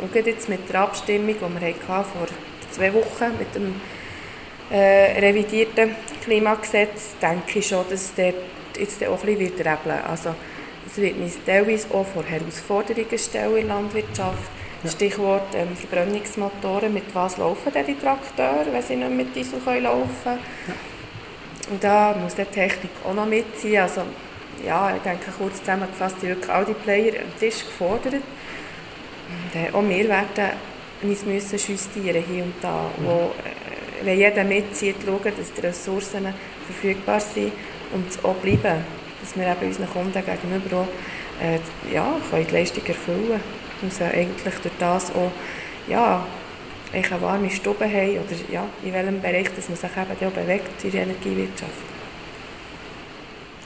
Und 0.00 0.12
gerade 0.12 0.30
jetzt 0.30 0.48
mit 0.48 0.68
der 0.68 0.82
Abstimmung, 0.82 1.34
die 1.34 1.40
wir 1.40 1.68
hatten 1.68 2.10
vor 2.12 2.28
zwei 2.70 2.94
Wochen 2.94 3.36
mit 3.38 3.52
dem 3.52 3.74
äh, 4.70 5.18
revidierten 5.18 5.96
Klimagesetz, 6.22 7.16
denke 7.20 7.58
ich 7.58 7.66
schon, 7.66 7.84
dass 7.90 8.14
der 8.14 8.32
jetzt 8.78 9.04
auch 9.04 9.24
ein 9.24 9.36
bisschen 9.36 9.38
rebeln 9.38 9.58
wird. 9.58 10.04
Also, 10.08 10.34
es 10.86 10.96
wird 10.98 11.18
uns 11.18 11.36
teilweise 11.44 11.92
auch 11.92 12.06
vor 12.06 12.24
Herausforderungen 12.24 13.18
stellen 13.18 13.56
in 13.56 13.66
der 13.66 13.76
Landwirtschaft 13.76 14.50
ja. 14.84 14.90
Stichwort 14.90 15.54
ähm, 15.54 15.74
Verbrennungsmotoren. 15.74 16.94
Mit 16.94 17.12
was 17.12 17.38
laufen 17.38 17.72
denn 17.72 17.86
die 17.86 17.98
Trakteure, 17.98 18.66
wenn 18.70 18.82
sie 18.82 18.96
nicht 18.96 19.10
mit 19.10 19.34
Diesel 19.34 19.58
können 19.60 19.82
laufen 19.82 20.10
können? 20.22 20.38
Ja. 20.68 20.74
Und 21.70 21.82
da 21.82 22.14
muss 22.14 22.34
die 22.34 22.44
Technik 22.44 22.90
auch 23.04 23.14
noch 23.14 23.26
mitziehen. 23.26 23.82
Also, 23.82 24.02
ja, 24.64 24.94
ich 24.94 25.02
denke, 25.02 25.30
kurz 25.36 25.58
zusammengefasst, 25.58 26.20
sind 26.20 26.30
wirklich 26.30 26.50
all 26.50 26.64
die 26.64 26.74
Player 26.74 27.20
am 27.20 27.38
Tisch 27.38 27.64
gefordert. 27.64 28.14
Und 28.14 29.60
äh, 29.60 29.72
auch 29.72 29.82
wir 29.82 30.08
werden 30.08 30.50
uns 31.02 31.24
müssen 31.24 31.58
justieren 31.58 32.24
hier 32.28 32.44
und 32.44 32.54
da, 32.60 32.90
mhm. 32.96 33.06
wo, 33.06 33.32
äh, 33.42 34.04
wenn 34.04 34.18
jeder 34.18 34.44
mitzieht, 34.44 34.96
schauen, 35.04 35.32
dass 35.36 35.52
die 35.52 35.60
Ressourcen 35.60 36.26
verfügbar 36.66 37.20
sind 37.20 37.52
und 37.92 38.24
auch 38.24 38.34
bleiben, 38.34 38.84
dass 39.20 39.36
wir 39.36 39.50
eben 39.50 39.66
unseren 39.66 39.90
Kunden 39.90 40.12
gegenüber 40.12 40.82
auch 40.82 40.88
äh, 41.42 41.58
ja, 41.92 42.14
können 42.30 42.46
die 42.46 42.52
Leistung 42.52 42.84
erfüllen 42.86 43.28
können 43.28 43.62
muss 43.82 44.00
eigentlich 44.00 44.54
durch 44.62 44.74
das 44.78 45.10
auch 45.10 45.32
ja, 45.88 46.24
eine 46.92 47.22
warme 47.22 47.50
Stube 47.50 47.84
haben 47.84 48.18
oder 48.18 48.36
ja, 48.50 48.66
in 48.84 48.92
welchem 48.92 49.20
Bereich 49.20 49.48
dass 49.54 49.68
man 49.68 49.76
sich 49.76 49.90
eben 49.90 50.28
auch 50.28 50.32
bewegt 50.32 50.84
in 50.84 50.90
der 50.90 51.02
Energiewirtschaft. 51.02 51.72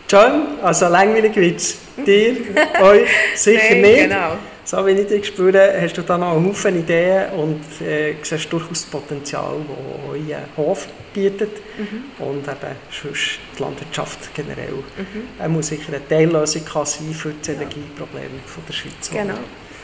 John, 0.09 0.61
also 0.63 0.87
langweilig 0.87 1.35
wird 1.35 1.57
es 1.57 1.79
dir, 2.07 2.37
euch 2.81 3.09
sicher 3.35 3.71
Nein, 3.71 3.81
nicht. 3.81 4.03
Genau. 4.05 4.37
So 4.65 4.85
wie 4.85 4.93
ich 4.93 5.07
dich 5.07 5.27
spüre, 5.27 5.81
hast 5.81 5.97
du 5.97 6.03
da 6.03 6.19
noch 6.19 6.37
einen 6.37 6.47
Haufen 6.47 6.79
Ideen 6.79 7.31
und 7.33 7.63
äh, 7.81 8.15
siehst 8.23 8.53
durchaus 8.53 8.83
das 8.83 8.85
Potenzial, 8.87 9.55
das 9.69 10.11
euer 10.13 10.43
Hof 10.57 10.89
bietet 11.13 11.51
mhm. 11.79 12.25
und 12.25 12.49
eben 12.49 12.77
sonst 12.91 13.39
die 13.57 13.63
Landwirtschaft 13.63 14.35
generell. 14.35 14.75
Mhm. 14.75 15.29
Er 15.39 15.49
muss 15.49 15.69
sicher 15.69 15.93
eine 15.93 16.07
Teillösung 16.09 16.63
sein 16.85 17.13
für 17.13 17.33
das 17.39 17.49
Energieproblem 17.49 18.31
der 18.69 18.73
Schweiz. 18.73 19.11
Genau 19.11 19.35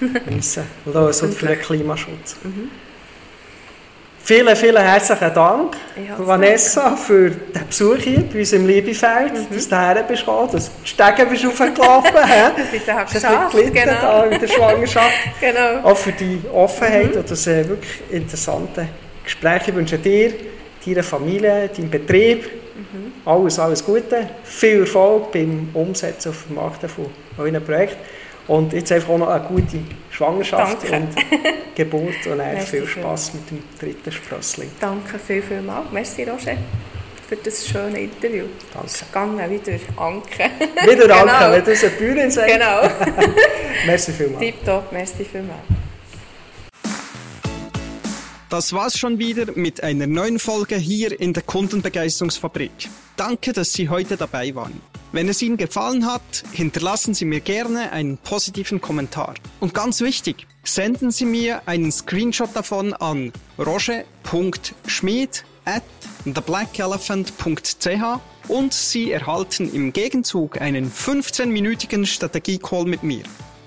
müssen 0.31 0.64
lösen 0.85 1.33
für 1.33 1.46
den 1.46 1.59
Klimaschutz. 1.61 2.37
Mhm. 2.42 2.70
Vielen, 4.24 4.54
vielen 4.54 4.80
herzlichen 4.80 5.35
Dank, 5.35 5.76
Vanessa, 6.16 6.94
für 6.94 7.30
den 7.30 7.66
Besuch 7.66 7.96
hier 7.96 8.20
bei 8.20 8.38
uns 8.38 8.52
im 8.52 8.68
Liebefeld, 8.68 9.35
mhm. 9.35 9.52
dass 9.52 9.68
du 9.68 9.76
hierher 9.76 10.02
bist 10.04 10.24
gekommen, 10.24 10.48
dass 10.52 10.66
du 10.66 10.72
die 10.80 10.88
Stege 10.88 11.26
bist 11.26 11.44
aufgelaufen 11.44 12.12
bist. 12.70 12.87
das 12.87 13.14
ist 13.14 13.24
ein 13.24 13.50
bisschen 13.50 13.72
genau. 13.72 14.00
da 14.00 14.24
in 14.26 14.40
der 14.40 14.46
Schwangerschaft. 14.46 15.12
genau. 15.40 15.80
Auch 15.82 15.96
für 15.96 16.12
die 16.12 16.40
Offenheit 16.54 17.12
mhm. 17.12 17.20
und 17.20 17.30
das 17.32 17.46
äh, 17.48 17.68
wirklich 17.68 18.00
interessante 18.11 18.87
Gespräch. 19.24 19.62
Ich 19.66 19.74
wünsche 19.74 19.98
dir, 19.98 20.32
deiner 20.87 21.02
Familie, 21.02 21.68
deinem 21.76 21.90
Betrieb 21.90 22.48
mhm. 22.76 23.12
alles, 23.24 23.58
alles 23.58 23.85
Gute, 23.85 24.28
viel 24.44 24.82
Erfolg 24.82 25.32
beim 25.32 25.70
Umsetzen 25.74 26.28
und 26.28 26.37
Vermarkten 26.37 26.88
von 26.88 27.06
euren 27.38 27.64
Projekten. 27.64 27.98
Und 28.48 28.72
jetzt 28.72 28.90
einfach 28.90 29.11
auch 29.11 29.18
noch 29.18 29.28
eine 29.28 29.44
gute 29.44 29.78
Schwangerschaft 30.11 30.78
Danke. 30.88 30.96
und 30.96 31.44
Geburt 31.74 32.26
und 32.26 32.40
einfach 32.40 32.66
viel 32.66 32.87
Spaß 32.87 33.35
mit 33.35 33.50
dem 33.50 33.62
dritten 33.78 34.12
Sprössling. 34.12 34.70
Danke 34.81 35.18
viel, 35.18 35.42
viel 35.42 35.62
mal. 35.62 35.85
Merci, 35.92 36.24
Roger, 36.24 36.57
für 37.28 37.37
das 37.37 37.66
schöne 37.66 38.00
Interview. 38.00 38.44
Danke. 38.72 38.87
Es 38.87 38.94
ist 38.94 39.07
gegangen 39.07 39.50
wieder 39.50 39.78
Anke. 39.96 40.50
Wieder 40.90 41.16
Anke, 41.16 41.33
genau. 41.33 41.52
wenn 41.52 41.64
du 41.64 41.70
eine 41.70 41.90
Bäuerin 41.90 42.31
sagst. 42.31 42.52
Genau. 42.52 42.83
merci 43.87 44.12
vielmals. 44.12 44.40
Tipptopp, 44.40 44.92
merci 44.92 45.24
vielmals. 45.24 45.61
Das 48.50 48.74
war's 48.74 48.98
schon 48.98 49.18
wieder 49.18 49.46
mit 49.55 49.83
einer 49.83 50.07
neuen 50.07 50.38
Folge 50.38 50.76
hier 50.76 51.18
in 51.18 51.33
der 51.33 51.42
Kundenbegeisterungsfabrik. 51.42 52.70
Danke, 53.16 53.55
dass 53.55 53.72
Sie 53.72 53.88
heute 53.88 54.18
dabei 54.18 54.55
waren. 54.55 54.91
Wenn 55.12 55.29
es 55.29 55.42
Ihnen 55.42 55.59
gefallen 55.59 56.07
hat, 56.07 56.22
hinterlassen 56.53 57.12
Sie 57.12 57.27
mir 57.27 57.40
gerne 57.40 57.92
einen 57.92 58.16
positiven 58.16 58.81
Kommentar. 58.81 59.35
Und 59.61 59.75
ganz 59.75 60.01
wichtig, 60.01 60.46
senden 60.64 61.11
Sie 61.11 61.27
mir 61.27 61.68
einen 61.68 61.92
Screenshot 61.92 62.57
davon 62.57 62.94
an 62.94 63.31
roger.schmied 63.59 65.44
at 65.66 65.83
theblackelephant.ch 66.25 68.20
und 68.48 68.72
Sie 68.72 69.12
erhalten 69.12 69.70
im 69.72 69.92
Gegenzug 69.92 70.59
einen 70.62 70.90
15-minütigen 70.90 72.07
Strategie-Call 72.07 72.87
mit 72.87 73.03
mir. 73.03 73.25